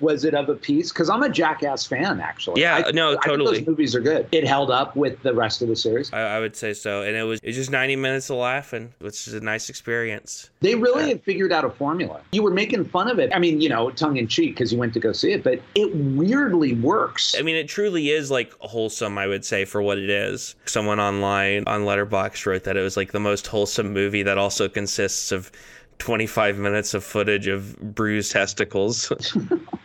Was 0.04 0.26
it 0.26 0.34
of 0.34 0.50
a 0.50 0.56
piece? 0.56 0.92
Because 0.92 1.10
I'm 1.10 1.24
a 1.24 1.30
Jackass 1.30 1.86
fan, 1.86 2.20
actually. 2.20 2.62
Yeah, 2.62 2.84
I, 2.86 2.92
no, 2.92 3.14
I 3.14 3.26
totally. 3.26 3.60
those 3.60 3.68
movies 3.68 3.96
are 3.96 4.02
good. 4.02 4.28
It 4.34 4.46
held 4.46 4.70
up 4.70 4.98
with 4.98 5.22
the 5.24 5.34
rest 5.34 5.62
of 5.62 5.70
the 5.70 5.78
series. 5.78 6.12
I, 6.12 6.20
I 6.20 6.40
would 6.42 6.58
say 6.58 6.74
so, 6.74 7.04
and 7.04 7.16
it 7.16 7.24
was 7.24 7.40
it 7.42 7.48
was 7.48 7.56
just 7.56 7.72
90 7.72 7.96
minutes 7.96 8.30
of 8.30 8.36
laughing, 8.36 8.94
which 9.00 9.30
is 9.30 9.34
a 9.34 9.40
nice 9.40 9.70
experience. 9.70 10.50
They 10.60 10.76
really 10.76 11.08
have 11.08 11.24
figured 11.24 11.54
out 11.54 11.64
a 11.64 11.70
formula. 11.70 12.20
You 12.34 12.44
were 12.44 12.52
making 12.52 12.84
fun 12.84 13.10
of 13.10 13.18
it. 13.18 13.34
I 13.34 13.40
mean, 13.40 13.62
you 13.62 13.70
know, 13.70 13.92
tongue 13.92 14.18
in 14.18 14.28
cheek 14.28 14.56
because 14.56 14.74
you 14.74 14.78
went 14.78 14.94
to 14.96 15.00
go 15.00 15.14
see 15.14 15.32
it, 15.32 15.42
but 15.42 15.62
it 15.74 15.96
weirdly 15.96 16.74
works. 16.74 17.34
I 17.40 17.42
mean, 17.42 17.56
it 17.56 17.70
truly 17.70 18.10
is 18.10 18.30
like 18.30 18.52
wholesome, 18.60 19.18
I 19.18 19.28
would 19.28 19.46
say, 19.46 19.64
for 19.64 19.82
what 19.82 19.98
it 19.98 20.10
is. 20.10 20.56
Someone 20.66 21.00
online 21.00 21.64
on 21.66 21.84
Letterboxd 21.84 22.46
wrote 22.46 22.66
that 22.66 22.76
it 22.76 22.82
was 22.82 22.98
like 22.98 23.14
the 23.14 23.22
most 23.22 23.48
wholesome 23.48 23.94
movie 23.94 24.24
that 24.24 24.38
also 24.38 24.68
consists 24.68 25.32
of 25.32 25.50
25 26.00 26.58
minutes 26.58 26.94
of 26.94 27.04
footage 27.04 27.48
of 27.48 27.80
bruised 27.96 28.34
testicles. 28.34 29.10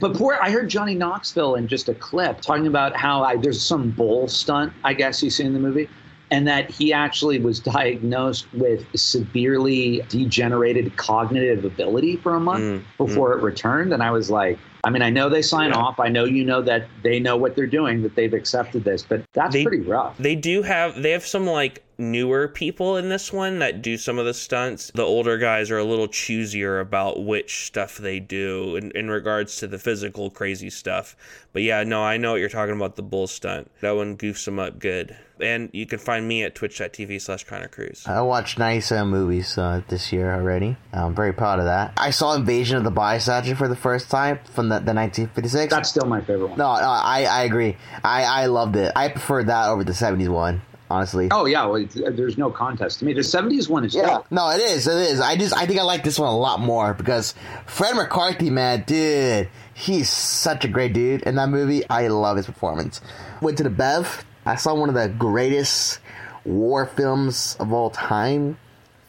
But 0.00 0.14
poor, 0.14 0.38
I 0.40 0.50
heard 0.50 0.68
Johnny 0.68 0.94
Knoxville 0.94 1.54
in 1.54 1.68
just 1.68 1.88
a 1.88 1.94
clip 1.94 2.40
talking 2.40 2.66
about 2.66 2.96
how 2.96 3.22
I, 3.22 3.36
there's 3.36 3.62
some 3.62 3.90
bull 3.90 4.28
stunt, 4.28 4.72
I 4.84 4.94
guess 4.94 5.22
you 5.22 5.30
see 5.30 5.44
in 5.44 5.52
the 5.52 5.60
movie, 5.60 5.88
and 6.30 6.46
that 6.48 6.70
he 6.70 6.92
actually 6.92 7.38
was 7.40 7.60
diagnosed 7.60 8.46
with 8.52 8.84
severely 8.98 10.02
degenerated 10.08 10.96
cognitive 10.96 11.64
ability 11.64 12.16
for 12.16 12.34
a 12.34 12.40
month 12.40 12.64
Mm, 12.64 12.84
before 12.98 13.32
it 13.38 13.42
returned. 13.42 13.92
And 13.92 14.02
I 14.02 14.10
was 14.10 14.30
like, 14.30 14.58
I 14.84 14.90
mean, 14.90 15.02
I 15.02 15.10
know 15.10 15.28
they 15.28 15.42
sign 15.42 15.70
Yeah. 15.70 15.76
off. 15.78 15.98
I 16.00 16.08
know 16.08 16.24
you 16.24 16.44
know 16.44 16.62
that 16.62 16.86
they 17.02 17.18
know 17.20 17.36
what 17.36 17.56
they're 17.56 17.66
doing, 17.66 18.02
that 18.02 18.14
they've 18.16 18.32
accepted 18.34 18.84
this, 18.84 19.02
but 19.02 19.22
that's 19.34 19.52
They- 19.54 19.64
pretty 19.64 19.82
rough. 19.82 20.16
they 20.18 20.34
do 20.34 20.62
have 20.62 21.00
they 21.02 21.10
have 21.12 21.24
some 21.26 21.46
like 21.46 21.82
newer 21.98 22.48
people 22.48 22.96
in 22.96 23.08
this 23.08 23.32
one 23.32 23.58
that 23.60 23.82
do 23.82 23.96
some 23.96 24.18
of 24.18 24.26
the 24.26 24.34
stunts. 24.34 24.90
The 24.94 25.02
older 25.02 25.38
guys 25.38 25.70
are 25.70 25.78
a 25.78 25.84
little 25.84 26.08
choosier 26.08 26.80
about 26.80 27.24
which 27.24 27.66
stuff 27.66 27.96
they 27.96 28.20
do 28.20 28.76
in, 28.76 28.90
in 28.92 29.10
regards 29.10 29.56
to 29.58 29.66
the 29.66 29.78
physical 29.78 30.30
crazy 30.30 30.70
stuff. 30.70 31.16
But 31.52 31.62
yeah, 31.62 31.82
no, 31.84 32.02
I 32.02 32.16
know 32.18 32.32
what 32.32 32.40
you're 32.40 32.48
talking 32.48 32.76
about 32.76 32.96
the 32.96 33.02
bull 33.02 33.26
stunt. 33.26 33.70
That 33.80 33.96
one 33.96 34.16
goofs 34.16 34.44
them 34.44 34.58
up 34.58 34.78
good. 34.78 35.16
And 35.38 35.68
you 35.72 35.84
can 35.84 35.98
find 35.98 36.26
me 36.26 36.44
at 36.44 36.54
twitch.tv 36.54 37.20
slash 37.20 37.44
Connor 37.44 37.68
Cruz. 37.68 38.06
I 38.06 38.22
watched 38.22 38.58
nice 38.58 38.90
uh, 38.90 39.04
movies 39.04 39.58
uh, 39.58 39.82
this 39.88 40.10
year 40.10 40.32
already. 40.32 40.76
I'm 40.94 41.14
very 41.14 41.32
proud 41.34 41.58
of 41.58 41.66
that. 41.66 41.92
I 41.98 42.10
saw 42.10 42.34
Invasion 42.34 42.78
of 42.78 42.84
the 42.84 42.90
Body 42.90 43.20
Snatcher 43.20 43.54
for 43.54 43.68
the 43.68 43.76
first 43.76 44.10
time 44.10 44.38
from 44.54 44.68
the, 44.70 44.76
the 44.76 44.94
1956. 44.94 45.70
That's 45.70 45.90
still 45.90 46.06
my 46.06 46.20
favorite 46.22 46.48
one. 46.48 46.58
no, 46.58 46.74
no, 46.76 46.88
I, 46.88 47.24
I 47.24 47.42
agree. 47.42 47.76
I, 48.02 48.24
I 48.24 48.46
loved 48.46 48.76
it. 48.76 48.92
I 48.96 49.08
preferred 49.10 49.48
that 49.48 49.68
over 49.68 49.84
the 49.84 49.92
70s 49.92 50.30
one, 50.30 50.62
honestly. 50.90 51.28
Oh 51.30 51.46
yeah, 51.46 51.66
well, 51.66 51.82
uh, 51.82 52.10
there's 52.10 52.36
no 52.38 52.50
contest 52.50 52.98
to 53.00 53.04
me. 53.04 53.12
The 53.12 53.20
'70s 53.20 53.68
one 53.68 53.84
is 53.84 53.94
Yeah. 53.94 54.06
dope. 54.06 54.26
No, 54.30 54.50
it 54.50 54.60
is. 54.60 54.86
It 54.86 54.96
is. 55.10 55.20
I 55.20 55.36
just 55.36 55.56
I 55.56 55.66
think 55.66 55.78
I 55.80 55.82
like 55.82 56.04
this 56.04 56.18
one 56.18 56.28
a 56.28 56.36
lot 56.36 56.60
more 56.60 56.94
because 56.94 57.34
Fred 57.66 57.96
McCarthy, 57.96 58.50
man, 58.50 58.84
dude, 58.86 59.48
he's 59.74 60.08
such 60.10 60.64
a 60.64 60.68
great 60.68 60.92
dude 60.92 61.22
in 61.22 61.34
that 61.36 61.48
movie. 61.48 61.82
I 61.90 62.08
love 62.08 62.36
his 62.36 62.46
performance. 62.46 63.00
Went 63.40 63.56
to 63.58 63.62
the 63.64 63.70
Bev. 63.70 64.24
I 64.44 64.54
saw 64.56 64.74
one 64.74 64.88
of 64.88 64.94
the 64.94 65.08
greatest 65.08 65.98
war 66.44 66.86
films 66.86 67.56
of 67.58 67.72
all 67.72 67.90
time, 67.90 68.56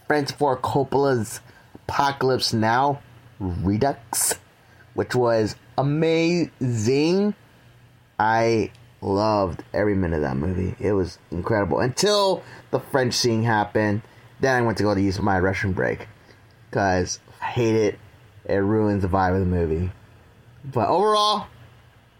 Francis 0.07 0.35
Ford 0.35 0.61
Coppola's 0.63 1.41
Apocalypse 1.87 2.53
Now, 2.53 2.99
Redux, 3.39 4.33
which 4.95 5.13
was 5.13 5.55
amazing. 5.77 7.35
I 8.19 8.71
loved 9.07 9.63
every 9.73 9.95
minute 9.95 10.17
of 10.17 10.21
that 10.23 10.37
movie. 10.37 10.75
It 10.79 10.93
was 10.93 11.19
incredible 11.31 11.79
until 11.79 12.43
the 12.71 12.79
French 12.79 13.13
scene 13.13 13.43
happened. 13.43 14.01
Then 14.39 14.55
I 14.55 14.65
went 14.65 14.77
to 14.77 14.83
go 14.83 14.93
to 14.93 15.01
use 15.01 15.19
my 15.19 15.39
Russian 15.39 15.73
break 15.73 16.07
because 16.69 17.19
I 17.41 17.45
hate 17.45 17.75
it. 17.75 17.99
It 18.45 18.55
ruins 18.55 19.01
the 19.01 19.07
vibe 19.07 19.33
of 19.33 19.39
the 19.39 19.45
movie. 19.45 19.91
But 20.65 20.89
overall, 20.89 21.47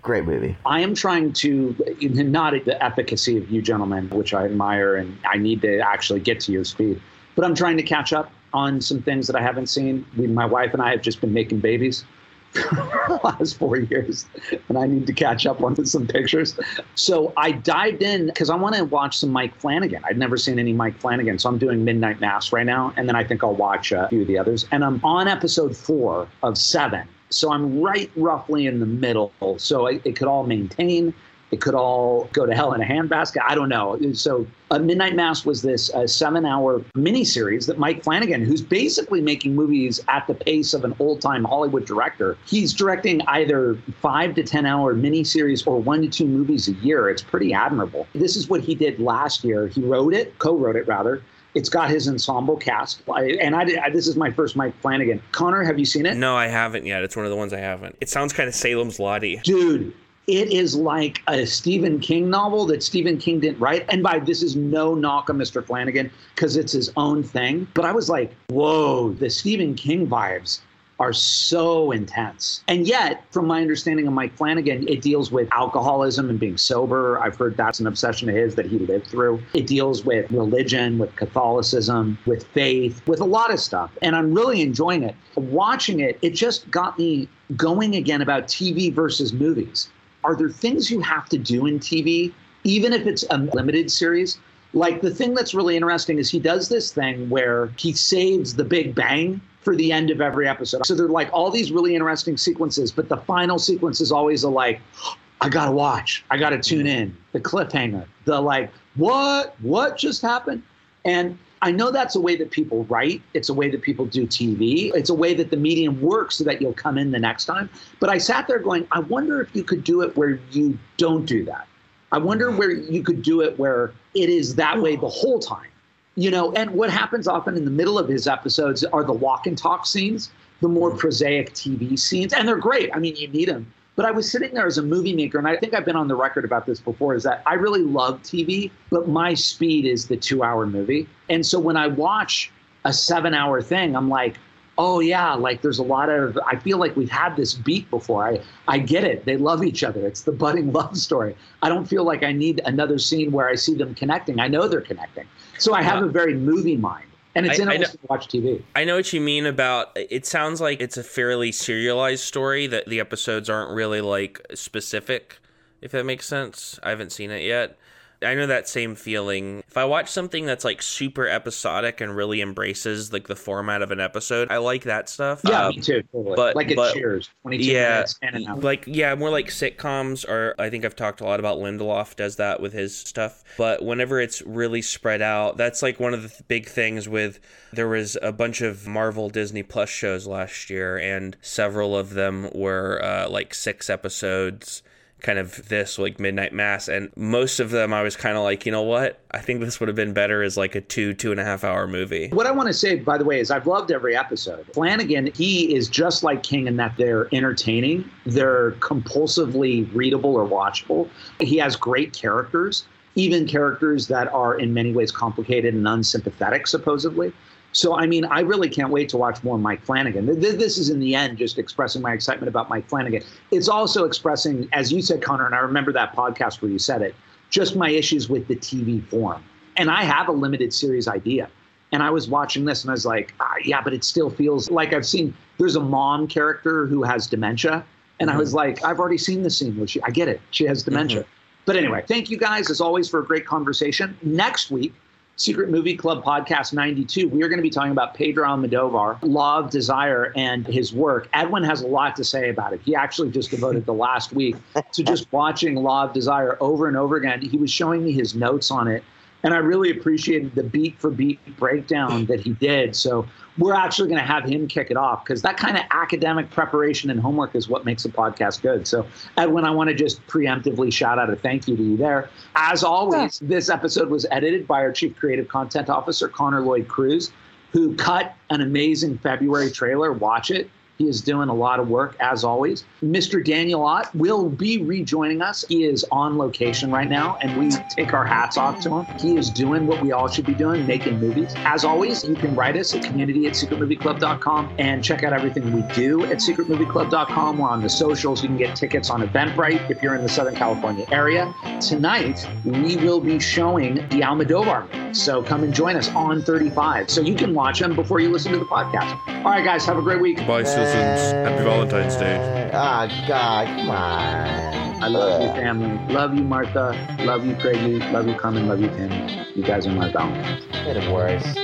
great 0.02 0.26
movie. 0.26 0.58
I 0.65 0.82
am 0.82 0.95
trying 0.95 1.34
to 1.34 1.76
not 2.02 2.54
the 2.65 2.84
efficacy 2.84 3.38
of 3.38 3.50
you 3.52 3.62
gentlemen, 3.62 4.10
which 4.10 4.34
I 4.34 4.45
admire, 4.45 4.95
and 4.95 5.17
I 5.26 5.38
need 5.38 5.62
to 5.62 5.80
actually 5.80 6.21
get 6.21 6.39
to 6.41 6.52
your 6.52 6.63
speed. 6.63 7.02
But 7.36 7.45
I'm 7.45 7.56
trying 7.56 7.78
to 7.78 7.84
catch 7.84 8.13
up 8.13 8.32
on 8.54 8.82
some 8.82 9.02
things 9.02 9.28
that 9.28 9.36
I 9.36 9.41
haven't 9.41 9.67
seen. 9.67 10.06
My 10.15 10.45
wife 10.45 10.73
and 10.73 10.82
I 10.82 10.91
have 10.91 11.02
just 11.02 11.21
been 11.21 11.34
making 11.34 11.60
babies 11.60 12.06
the 12.53 13.19
last 13.23 13.57
four 13.57 13.77
years, 13.77 14.25
and 14.69 14.77
I 14.77 14.88
need 14.88 15.07
to 15.07 15.13
catch 15.13 15.45
up 15.45 15.62
on 15.63 15.86
some 15.86 16.07
pictures. 16.07 16.57
So 16.95 17.33
I 17.38 17.51
dived 17.51 18.01
in 18.01 18.27
because 18.27 18.49
I 18.49 18.55
want 18.55 18.75
to 18.75 18.86
watch 18.86 19.17
some 19.17 19.29
Mike 19.29 19.55
Flanagan. 19.55 20.03
I'd 20.05 20.17
never 20.17 20.38
seen 20.38 20.60
any 20.60 20.73
Mike 20.73 20.97
Flanagan, 20.99 21.39
so 21.39 21.49
I'm 21.49 21.57
doing 21.57 21.83
Midnight 21.83 22.19
Mass 22.19 22.51
right 22.51 22.65
now, 22.65 22.93
and 22.97 23.07
then 23.07 23.15
I 23.15 23.23
think 23.23 23.43
I'll 23.43 23.55
watch 23.55 23.91
a 23.91 24.07
few 24.10 24.21
of 24.21 24.27
the 24.27 24.38
others. 24.38 24.65
And 24.71 24.83
I'm 24.83 24.99
on 25.03 25.27
episode 25.27 25.75
four 25.75 26.27
of 26.43 26.57
seven. 26.57 27.07
So 27.29 27.51
I'm 27.51 27.81
right 27.81 28.10
roughly 28.15 28.67
in 28.67 28.79
the 28.79 28.86
middle. 28.86 29.33
So 29.57 29.88
it, 29.88 30.01
it 30.05 30.15
could 30.15 30.27
all 30.27 30.45
maintain. 30.45 31.13
It 31.51 31.62
could 31.62 31.75
all 31.75 32.29
go 32.33 32.45
to 32.45 32.53
hell 32.53 32.73
in 32.73 32.81
a 32.81 32.86
handbasket. 32.86 33.41
I 33.47 33.55
don't 33.55 33.69
know. 33.69 33.97
So 34.13 34.45
uh, 34.69 34.79
Midnight 34.79 35.15
Mass 35.15 35.45
was 35.45 35.62
this 35.62 35.93
uh, 35.93 36.05
seven-hour 36.05 36.81
miniseries 36.95 37.67
that 37.67 37.79
Mike 37.79 38.03
Flanagan, 38.03 38.43
who's 38.43 38.62
basically 38.62 39.21
making 39.21 39.55
movies 39.55 40.01
at 40.10 40.27
the 40.27 40.33
pace 40.33 40.73
of 40.73 40.83
an 40.83 40.93
old-time 40.99 41.45
Hollywood 41.45 41.86
director, 41.86 42.38
he's 42.45 42.73
directing 42.73 43.21
either 43.27 43.79
five 44.01 44.36
to 44.36 44.43
ten-hour 44.43 44.93
miniseries 44.93 45.65
or 45.65 45.79
one 45.79 46.01
to 46.01 46.10
two 46.10 46.25
movies 46.25 46.67
a 46.67 46.73
year. 46.73 47.10
It's 47.10 47.21
pretty 47.21 47.53
admirable. 47.53 48.07
This 48.13 48.36
is 48.36 48.49
what 48.49 48.60
he 48.60 48.75
did 48.75 48.99
last 48.99 49.45
year. 49.45 49.67
He 49.67 49.81
wrote 49.81 50.13
it, 50.13 50.38
co-wrote 50.39 50.75
it 50.75 50.86
rather. 50.86 51.23
It's 51.55 51.69
got 51.69 51.89
his 51.89 52.07
ensemble 52.07 52.57
cast, 52.57 53.01
I, 53.10 53.31
and 53.41 53.55
I, 53.55 53.86
I 53.86 53.89
this 53.89 54.07
is 54.07 54.15
my 54.15 54.29
first 54.29 54.55
Mike 54.55 54.79
Flanagan. 54.81 55.23
Connor, 55.31 55.63
have 55.63 55.79
you 55.79 55.86
seen 55.86 56.05
it? 56.05 56.15
No, 56.15 56.36
I 56.36 56.47
haven't 56.47 56.86
yet. 56.86 57.03
It's 57.03 57.15
one 57.15 57.25
of 57.25 57.31
the 57.31 57.38
ones 57.38 57.51
I 57.51 57.60
haven't. 57.60 57.95
It 57.99 58.10
sounds 58.10 58.31
kind 58.31 58.47
of 58.47 58.53
Salem's 58.53 58.99
Lottie. 58.99 59.39
dude 59.43 59.93
it 60.27 60.51
is 60.51 60.75
like 60.75 61.21
a 61.29 61.45
stephen 61.45 61.99
king 62.01 62.29
novel 62.29 62.65
that 62.65 62.83
stephen 62.83 63.17
king 63.17 63.39
didn't 63.39 63.59
write. 63.59 63.85
And 63.89 64.03
by 64.03 64.19
this 64.19 64.43
is 64.43 64.57
no 64.57 64.93
knock 64.93 65.29
on 65.29 65.37
mr 65.37 65.65
flanagan 65.65 66.11
because 66.35 66.57
it's 66.57 66.73
his 66.73 66.91
own 66.97 67.23
thing. 67.23 67.65
But 67.73 67.85
i 67.85 67.93
was 67.93 68.09
like 68.09 68.35
whoa 68.49 69.13
the 69.13 69.29
stephen 69.29 69.73
king 69.73 70.05
vibes 70.05 70.59
are 70.99 71.13
so 71.13 71.91
intense. 71.91 72.63
And 72.67 72.87
yet 72.87 73.23
from 73.31 73.45
my 73.45 73.61
understanding 73.61 74.05
of 74.05 74.11
mike 74.11 74.35
flanagan 74.35 74.85
it 74.89 75.01
deals 75.01 75.31
with 75.31 75.47
alcoholism 75.53 76.29
and 76.29 76.37
being 76.37 76.57
sober. 76.57 77.19
I've 77.19 77.37
heard 77.37 77.55
that's 77.55 77.79
an 77.79 77.87
obsession 77.87 78.27
of 78.27 78.35
his 78.35 78.53
that 78.55 78.65
he 78.65 78.79
lived 78.79 79.07
through. 79.07 79.41
It 79.53 79.65
deals 79.65 80.03
with 80.03 80.29
religion 80.29 80.97
with 80.97 81.15
catholicism 81.15 82.17
with 82.25 82.45
faith 82.47 83.01
with 83.07 83.21
a 83.21 83.25
lot 83.25 83.53
of 83.53 83.61
stuff. 83.61 83.91
And 84.01 84.13
i'm 84.13 84.33
really 84.33 84.61
enjoying 84.61 85.03
it. 85.03 85.15
Watching 85.35 86.01
it 86.01 86.19
it 86.21 86.31
just 86.31 86.69
got 86.69 86.99
me 86.99 87.29
going 87.55 87.95
again 87.95 88.21
about 88.21 88.47
tv 88.47 88.93
versus 88.93 89.31
movies 89.31 89.87
are 90.23 90.36
there 90.36 90.49
things 90.49 90.91
you 90.91 90.99
have 91.01 91.30
to 91.30 91.38
do 91.38 91.65
in 91.65 91.80
TV, 91.80 92.34
even 92.63 92.93
if 92.93 93.06
it's 93.06 93.25
a 93.30 93.38
limited 93.38 93.91
series? 93.91 94.39
Like 94.73 95.01
the 95.01 95.12
thing 95.12 95.34
that's 95.34 95.53
really 95.53 95.75
interesting 95.75 96.17
is 96.17 96.30
he 96.30 96.39
does 96.39 96.69
this 96.69 96.91
thing 96.91 97.30
where 97.30 97.67
he 97.77 97.93
saves 97.93 98.56
the 98.56 98.63
Big 98.63 98.93
Bang 98.93 99.41
for 99.62 99.75
the 99.75 99.91
end 99.91 100.12
of 100.12 100.21
every 100.21 100.47
episode. 100.47 100.86
So 100.86 100.95
they're 100.95 101.08
like 101.08 101.30
all 101.34 101.51
these 101.51 101.71
really 101.71 101.95
interesting 101.95 102.38
sequences, 102.38 102.91
but 102.91 103.10
the 103.10 103.17
final 103.17 103.60
sequence 103.60 104.01
is 104.01 104.12
always 104.12 104.43
a 104.43 104.49
like, 104.49 104.82
I 105.41 105.49
gotta 105.49 105.71
watch, 105.71 106.25
I 106.32 106.38
gotta 106.38 106.58
tune 106.58 106.88
in, 106.88 107.15
the 107.32 107.39
cliffhanger, 107.39 108.06
the 108.25 108.41
like, 108.41 108.71
what, 108.95 109.56
what 109.62 109.95
just 109.95 110.23
happened? 110.23 110.63
And 111.06 111.38
I 111.61 111.71
know 111.71 111.91
that's 111.91 112.15
a 112.15 112.19
way 112.19 112.35
that 112.35 112.51
people 112.51 112.83
write. 112.85 113.21
It's 113.33 113.49
a 113.49 113.53
way 113.53 113.69
that 113.69 113.81
people 113.81 114.05
do 114.05 114.27
TV. 114.27 114.93
It's 114.93 115.09
a 115.09 115.13
way 115.13 115.33
that 115.33 115.49
the 115.49 115.57
medium 115.57 115.99
works 116.01 116.35
so 116.35 116.43
that 116.43 116.61
you'll 116.61 116.73
come 116.73 116.97
in 116.97 117.11
the 117.11 117.19
next 117.19 117.45
time. 117.45 117.69
But 117.99 118.09
I 118.09 118.17
sat 118.17 118.47
there 118.47 118.59
going, 118.59 118.87
I 118.91 118.99
wonder 118.99 119.41
if 119.41 119.55
you 119.55 119.63
could 119.63 119.83
do 119.83 120.01
it 120.01 120.15
where 120.15 120.39
you 120.51 120.77
don't 120.97 121.25
do 121.25 121.43
that. 121.45 121.67
I 122.11 122.19
wonder 122.19 122.51
where 122.51 122.71
you 122.71 123.03
could 123.03 123.21
do 123.21 123.41
it 123.41 123.57
where 123.59 123.91
it 124.13 124.29
is 124.29 124.55
that 124.55 124.79
way 124.79 124.95
the 124.95 125.09
whole 125.09 125.39
time. 125.39 125.69
You 126.15 126.31
know, 126.31 126.51
and 126.53 126.71
what 126.71 126.89
happens 126.89 127.27
often 127.27 127.55
in 127.55 127.65
the 127.65 127.71
middle 127.71 127.99
of 127.99 128.07
his 128.07 128.27
episodes 128.27 128.83
are 128.83 129.03
the 129.03 129.13
walk 129.13 129.45
and 129.45 129.57
talk 129.57 129.85
scenes, 129.85 130.31
the 130.61 130.67
more 130.67 130.91
mm. 130.91 130.97
prosaic 130.97 131.53
TV 131.53 131.97
scenes, 131.97 132.33
and 132.33 132.47
they're 132.47 132.57
great. 132.57 132.89
I 132.95 132.99
mean, 132.99 133.15
you 133.15 133.27
need 133.27 133.49
them. 133.49 133.71
But 133.97 134.05
I 134.05 134.12
was 134.12 134.31
sitting 134.31 134.53
there 134.53 134.67
as 134.67 134.77
a 134.77 134.83
movie 134.83 135.15
maker, 135.15 135.39
and 135.39 135.47
I 135.47 135.57
think 135.57 135.73
I've 135.73 135.83
been 135.83 135.95
on 135.95 136.07
the 136.07 136.15
record 136.15 136.45
about 136.45 136.67
this 136.67 136.79
before, 136.79 137.15
is 137.15 137.23
that 137.23 137.41
I 137.47 137.55
really 137.55 137.81
love 137.81 138.21
TV, 138.21 138.69
but 138.91 139.10
my 139.10 139.33
speed 139.33 139.86
is 139.86 140.07
the 140.07 140.15
two 140.15 140.43
hour 140.43 140.67
movie. 140.67 141.07
And 141.29 141.43
so 141.43 141.60
when 141.60 141.75
I 141.75 141.88
watch 141.88 142.51
a 142.86 142.93
seven 142.93 143.33
hour 143.33 143.60
thing, 143.60 143.95
I'm 143.95 144.07
like, 144.07 144.38
oh 144.77 144.99
yeah, 144.99 145.33
like 145.33 145.63
there's 145.63 145.79
a 145.79 145.83
lot 145.83 146.10
of 146.10 146.38
I 146.45 146.57
feel 146.57 146.77
like 146.77 146.95
we've 146.95 147.10
had 147.10 147.36
this 147.36 147.55
beat 147.55 147.89
before. 147.89 148.23
I 148.23 148.39
I 148.67 148.77
get 148.77 149.03
it. 149.03 149.25
They 149.25 149.36
love 149.36 149.63
each 149.63 149.83
other. 149.83 150.05
It's 150.05 150.21
the 150.21 150.31
budding 150.31 150.71
love 150.79 150.95
story. 150.95 151.36
I 151.63 151.69
don't 151.69 151.86
feel 151.86 152.03
like 152.03 152.21
I 152.21 152.31
need 152.31 152.62
another 152.65 152.99
scene 152.99 153.31
where 153.31 153.49
I 153.49 153.55
see 153.55 153.73
them 153.73 153.95
connecting. 153.95 154.39
I 154.39 154.47
know 154.47 154.67
they're 154.67 154.79
connecting. 154.79 155.25
So 155.57 155.73
I 155.73 155.81
have 155.81 156.03
a 156.03 156.07
very 156.07 156.36
movie 156.36 156.77
mind. 156.77 157.07
And 157.38 157.45
it's 157.45 157.60
I- 157.60 157.63
I 157.63 157.73
interesting 157.73 158.00
to 158.02 158.08
watch 158.08 158.28
TV. 158.28 158.62
I 158.76 158.84
know 158.84 158.95
what 158.95 159.13
you 159.13 159.21
mean 159.21 159.45
about 159.45 159.91
it 159.95 160.26
sounds 160.26 160.60
like 160.60 160.82
it's 160.82 160.97
a 160.97 161.04
fairly 161.04 161.52
serialized 161.52 162.23
story 162.23 162.67
that 162.67 162.88
the 162.88 163.00
episodes 163.00 163.50
aren't 163.50 163.71
really 163.71 164.02
like 164.02 164.41
specific 164.56 165.38
if 165.82 165.91
that 165.91 166.06
makes 166.06 166.26
sense. 166.26 166.80
I 166.84 166.89
haven't 166.89 167.12
seen 167.12 167.30
it 167.32 167.43
yet. 167.43 167.78
I 168.21 168.34
know 168.34 168.47
that 168.47 168.67
same 168.67 168.95
feeling. 168.95 169.63
If 169.67 169.77
I 169.77 169.86
watch 169.86 170.10
something 170.10 170.45
that's 170.45 170.65
like 170.65 170.82
super 170.82 171.27
episodic 171.27 172.01
and 172.01 172.15
really 172.15 172.41
embraces 172.41 173.13
like 173.13 173.27
the 173.27 173.36
format 173.36 173.82
of 173.82 173.91
an 173.91 173.99
episode, 173.99 174.51
I 174.51 174.58
like 174.58 174.84
that 174.84 175.10
stuff. 175.10 175.41
Yeah, 175.47 175.67
Um, 175.67 175.75
me 175.75 175.82
too. 175.82 176.03
Totally. 176.12 176.36
but- 176.36 176.56
like 176.56 176.71
it 176.71 176.75
but- 176.75 176.93
Cheers, 176.93 177.30
22 177.43 177.63
yeah, 177.71 177.89
minutes 177.93 178.19
and 178.21 178.36
an 178.36 178.47
hour. 178.47 178.56
like 178.58 178.84
yeah, 178.88 179.13
more 179.15 179.30
like 179.30 179.47
sitcoms. 179.47 180.27
Or 180.27 180.56
I 180.58 180.69
think 180.69 180.86
I've 180.86 180.95
talked 180.95 181.21
a 181.21 181.25
lot 181.25 181.39
about 181.39 181.60
Lindelof 181.60 182.15
does 182.15 182.38
that 182.38 182.60
with 182.60 182.73
his 182.73 182.95
stuff. 182.97 183.43
But 183.58 183.84
whenever 183.84 184.19
it's 184.19 184.41
really 184.41 184.82
spread 184.82 185.21
out, 185.21 185.58
that's 185.58 185.82
like 185.84 185.99
one 185.99 186.13
of 186.13 186.23
the 186.23 186.30
th- 186.30 186.47
big 186.47 186.67
things. 186.67 187.08
With 187.08 187.39
there 187.73 187.88
was 187.88 188.17
a 188.21 188.32
bunch 188.32 188.62
of 188.62 188.88
Marvel 188.88 189.30
Disney 189.30 189.63
Plus 189.63 189.89
shows 189.89 190.25
last 190.25 190.69
year, 190.69 190.97
and 190.97 191.38
several 191.41 191.95
of 191.95 192.12
them 192.15 192.49
were 192.56 192.99
uh, 193.03 193.30
like 193.30 193.53
six 193.53 193.89
episodes. 193.89 194.82
Kind 195.21 195.39
of 195.39 195.67
this 195.67 195.97
like 195.97 196.19
midnight 196.19 196.53
mass, 196.53 196.88
and 196.88 197.12
most 197.15 197.60
of 197.60 197.71
them 197.71 197.91
I 197.91 198.03
was 198.03 198.15
kind 198.15 198.38
of 198.38 198.43
like, 198.43 198.67
you 198.67 198.71
know 198.71 198.84
what? 198.84 199.19
I 199.32 199.39
think 199.39 199.62
this 199.62 199.80
would 199.80 199.89
have 199.89 199.95
been 199.95 200.13
better 200.13 200.43
as 200.43 200.58
like 200.58 200.75
a 200.75 200.82
two 200.82 201.15
two 201.15 201.32
and 201.32 201.39
a 201.39 201.43
half 201.43 201.63
hour 201.63 201.88
movie. 201.88 202.30
What 202.30 202.45
I 202.45 202.51
want 202.51 202.67
to 202.67 202.73
say, 202.73 202.97
by 202.97 203.17
the 203.17 203.25
way, 203.25 203.39
is 203.39 203.49
I've 203.49 203.65
loved 203.65 203.91
every 203.91 204.15
episode. 204.15 204.67
Flanagan, 204.73 205.32
he 205.34 205.73
is 205.75 205.89
just 205.89 206.21
like 206.21 206.43
King 206.43 206.67
in 206.67 206.77
that 206.77 206.95
they're 206.97 207.34
entertaining, 207.34 208.08
they're 208.27 208.73
compulsively 208.73 209.91
readable 209.95 210.36
or 210.36 210.47
watchable. 210.47 211.10
He 211.39 211.58
has 211.58 211.75
great 211.75 212.13
characters, 212.13 212.86
even 213.15 213.47
characters 213.47 214.08
that 214.10 214.32
are 214.32 214.60
in 214.60 214.71
many 214.71 214.93
ways 214.93 215.12
complicated 215.12 215.73
and 215.73 215.88
unsympathetic, 215.88 216.67
supposedly. 216.67 217.34
So, 217.77 217.95
I 217.95 218.07
mean, 218.07 218.25
I 218.25 218.39
really 218.39 218.69
can't 218.69 218.89
wait 218.89 219.07
to 219.09 219.17
watch 219.17 219.43
more 219.43 219.59
Mike 219.59 219.83
Flanagan. 219.83 220.25
Th- 220.25 220.41
th- 220.41 220.55
This 220.55 220.79
is, 220.79 220.89
in 220.89 220.99
the 220.99 221.13
end, 221.13 221.37
just 221.37 221.59
expressing 221.59 222.01
my 222.01 222.11
excitement 222.11 222.47
about 222.47 222.69
Mike 222.69 222.89
Flanagan. 222.89 223.21
It's 223.51 223.69
also 223.69 224.03
expressing, 224.03 224.67
as 224.73 224.91
you 224.91 224.99
said, 224.99 225.21
Connor, 225.21 225.45
and 225.45 225.53
I 225.53 225.59
remember 225.59 225.93
that 225.93 226.15
podcast 226.15 226.63
where 226.63 226.71
you 226.71 226.79
said 226.79 227.03
it, 227.03 227.13
just 227.51 227.75
my 227.75 227.91
issues 227.91 228.29
with 228.29 228.47
the 228.47 228.55
TV 228.55 229.07
form. 229.09 229.43
And 229.75 229.91
I 229.91 230.01
have 230.01 230.27
a 230.27 230.31
limited 230.31 230.73
series 230.73 231.07
idea. 231.07 231.51
And 231.91 232.01
I 232.01 232.09
was 232.09 232.27
watching 232.27 232.65
this 232.65 232.81
and 232.83 232.89
I 232.89 232.93
was 232.93 233.05
like, 233.05 233.35
ah, 233.39 233.53
yeah, 233.63 233.79
but 233.79 233.93
it 233.93 234.03
still 234.03 234.31
feels 234.31 234.71
like 234.71 234.91
I've 234.91 235.05
seen, 235.05 235.31
there's 235.59 235.75
a 235.75 235.79
mom 235.79 236.27
character 236.27 236.87
who 236.87 237.03
has 237.03 237.27
dementia. 237.27 237.85
And 238.19 238.31
I 238.31 238.37
was 238.37 238.55
like, 238.55 238.83
I've 238.83 238.99
already 238.99 239.19
seen 239.19 239.43
the 239.43 239.51
scene 239.51 239.77
where 239.77 239.85
she, 239.87 240.01
I 240.01 240.09
get 240.09 240.27
it, 240.27 240.41
she 240.49 240.65
has 240.65 240.81
dementia. 240.81 241.25
But 241.65 241.75
anyway, 241.75 242.03
thank 242.07 242.31
you 242.31 242.37
guys 242.37 242.71
as 242.71 242.81
always 242.81 243.07
for 243.07 243.19
a 243.19 243.23
great 243.23 243.45
conversation. 243.45 244.17
Next 244.23 244.71
week, 244.71 244.95
Secret 245.39 245.69
Movie 245.69 245.95
Club 245.95 246.23
Podcast 246.23 246.73
92, 246.73 247.30
we 247.30 247.43
are 247.43 247.47
going 247.47 247.60
to 247.60 247.63
be 247.63 247.69
talking 247.69 247.91
about 247.91 248.15
Pedro 248.15 248.47
Almodovar, 248.47 249.19
Law 249.21 249.60
of 249.60 249.69
Desire, 249.69 250.34
and 250.36 250.65
his 250.65 250.93
work. 250.93 251.30
Edwin 251.32 251.63
has 251.63 251.82
a 251.82 251.88
lot 251.88 252.15
to 252.15 252.23
say 252.23 252.50
about 252.50 252.73
it. 252.73 252.82
He 252.84 252.95
actually 252.95 253.30
just 253.30 253.52
devoted 253.52 253.86
the 253.86 253.93
last 253.93 254.34
week 254.34 254.56
to 254.93 255.04
just 255.04 255.32
watching 255.32 255.76
Law 255.76 256.06
of 256.06 256.13
Desire 256.13 256.58
over 256.60 256.88
and 256.88 256.97
over 256.97 257.17
again. 257.17 257.39
He 257.39 257.56
was 257.56 257.69
showing 257.69 258.04
me 258.04 258.13
his 258.13 258.34
notes 258.34 258.71
on 258.71 258.88
it, 258.88 259.04
and 259.43 259.54
I 259.54 259.58
really 259.58 259.91
appreciated 259.91 260.56
the 260.56 260.63
beat 260.63 260.97
for 260.97 261.12
beat 261.12 261.39
breakdown 261.56 262.26
that 262.26 262.39
he 262.39 262.54
did. 262.54 262.95
So 262.95 263.28
we're 263.57 263.73
actually 263.73 264.09
going 264.09 264.19
to 264.19 264.25
have 264.25 264.45
him 264.45 264.67
kick 264.67 264.91
it 264.91 264.97
off 264.97 265.23
because 265.23 265.41
that 265.41 265.57
kind 265.57 265.77
of 265.77 265.83
academic 265.91 266.49
preparation 266.49 267.09
and 267.09 267.19
homework 267.19 267.55
is 267.55 267.67
what 267.67 267.85
makes 267.85 268.05
a 268.05 268.09
podcast 268.09 268.61
good. 268.61 268.87
So, 268.87 269.05
Edwin, 269.37 269.65
I 269.65 269.71
want 269.71 269.89
to 269.89 269.95
just 269.95 270.25
preemptively 270.27 270.91
shout 270.91 271.19
out 271.19 271.29
a 271.29 271.35
thank 271.35 271.67
you 271.67 271.75
to 271.75 271.83
you 271.83 271.97
there. 271.97 272.29
As 272.55 272.83
always, 272.83 273.39
this 273.39 273.69
episode 273.69 274.09
was 274.09 274.25
edited 274.31 274.67
by 274.67 274.81
our 274.81 274.91
Chief 274.91 275.15
Creative 275.15 275.47
Content 275.47 275.89
Officer, 275.89 276.27
Connor 276.27 276.61
Lloyd 276.61 276.87
Cruz, 276.87 277.31
who 277.71 277.95
cut 277.95 278.35
an 278.49 278.61
amazing 278.61 279.17
February 279.17 279.71
trailer. 279.71 280.13
Watch 280.13 280.51
it. 280.51 280.69
He 280.97 281.07
is 281.07 281.21
doing 281.21 281.49
a 281.49 281.53
lot 281.53 281.79
of 281.79 281.89
work, 281.89 282.15
as 282.19 282.43
always. 282.43 282.83
Mr. 283.03 283.43
Daniel 283.43 283.86
Ott 283.86 284.13
will 284.15 284.49
be 284.49 284.83
rejoining 284.83 285.41
us. 285.41 285.63
He 285.67 285.83
is 285.83 286.05
on 286.12 286.38
location 286.38 286.91
right 286.91 287.10
now, 287.10 287.38
and 287.41 287.57
we 287.57 287.69
take 287.89 288.13
our 288.13 288.25
hats 288.25 288.57
off 288.57 288.79
to 288.81 288.89
him. 288.93 289.19
He 289.19 289.38
is 289.38 289.49
doing 289.49 289.86
what 289.86 290.01
we 290.01 290.12
all 290.12 290.27
should 290.27 290.45
be 290.45 290.53
doing, 290.53 290.88
making 290.88 291.19
movies. 291.19 291.53
As 291.57 291.86
always, 291.86 292.23
you 292.23 292.36
can 292.36 292.55
write 292.55 292.75
us 292.75 292.95
at 292.95 293.03
community 293.03 293.47
at 293.47 293.53
secretmovieclub.com 293.53 294.75
and 294.79 295.03
check 295.03 295.23
out 295.23 295.33
everything 295.33 295.71
we 295.73 295.81
do 295.93 296.25
at 296.25 296.38
secretmovieclub.com. 296.38 297.57
We're 297.60 297.69
on 297.69 297.81
the 297.81 297.89
socials. 297.89 298.41
You 298.41 298.49
can 298.49 298.57
get 298.57 298.75
tickets 298.75 299.10
on 299.10 299.21
Eventbrite 299.21 299.89
if 299.89 300.01
you're 300.01 300.15
in 300.15 300.23
the 300.23 300.29
Southern 300.29 300.55
California 300.55 301.05
area. 301.12 301.53
Tonight, 301.79 302.47
we 302.65 302.97
will 302.97 303.19
be 303.19 303.39
showing 303.39 303.95
the 303.95 304.21
Almodovar. 304.21 305.06
So 305.17 305.41
come 305.41 305.63
and 305.63 305.73
join 305.73 305.95
us 305.95 306.10
on 306.10 306.43
35. 306.43 307.10
So 307.10 307.21
you 307.21 307.36
can 307.36 307.53
watch 307.53 307.80
them 307.80 307.95
before 307.95 308.19
you 308.19 308.30
listen 308.30 308.51
to 308.51 308.60
the 308.60 308.65
podcast. 308.65 309.17
All 309.43 309.51
right, 309.51 309.65
guys, 309.65 309.86
have 309.86 309.97
a 309.97 310.01
great 310.01 310.21
week. 310.21 310.38
Bye, 310.45 310.63
citizens. 310.63 311.32
Happy 311.32 311.63
Valentine's 311.63 312.15
Day. 312.15 312.69
Ah, 312.73 313.08
God, 313.27 313.67
come 313.67 313.89
on. 313.89 315.03
I 315.03 315.08
love 315.08 315.41
you, 315.41 315.47
family. 315.49 316.13
Love 316.13 316.36
you, 316.36 316.43
Martha. 316.43 317.17
Love 317.21 317.45
you, 317.45 317.56
Craigie. 317.56 317.99
Love 318.12 318.27
you, 318.27 318.36
Carmen. 318.36 318.67
Love 318.67 318.80
you, 318.80 318.89
Tammy. 318.89 319.45
You 319.56 319.63
guys 319.63 319.88
are 319.88 319.91
my 319.91 320.12
Valentines. 320.12 320.65
Get 320.71 321.12
worse. 321.12 321.43
This 321.43 321.56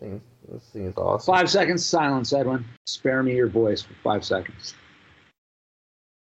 thing, 0.00 0.20
this 0.48 0.62
thing 0.72 0.86
is 0.86 0.94
awesome. 0.96 1.34
Five 1.34 1.50
seconds 1.50 1.84
silence, 1.84 2.32
Edwin. 2.32 2.64
Spare 2.86 3.22
me 3.22 3.34
your 3.34 3.48
voice 3.48 3.82
for 3.82 3.94
five 4.02 4.24
seconds. 4.24 4.74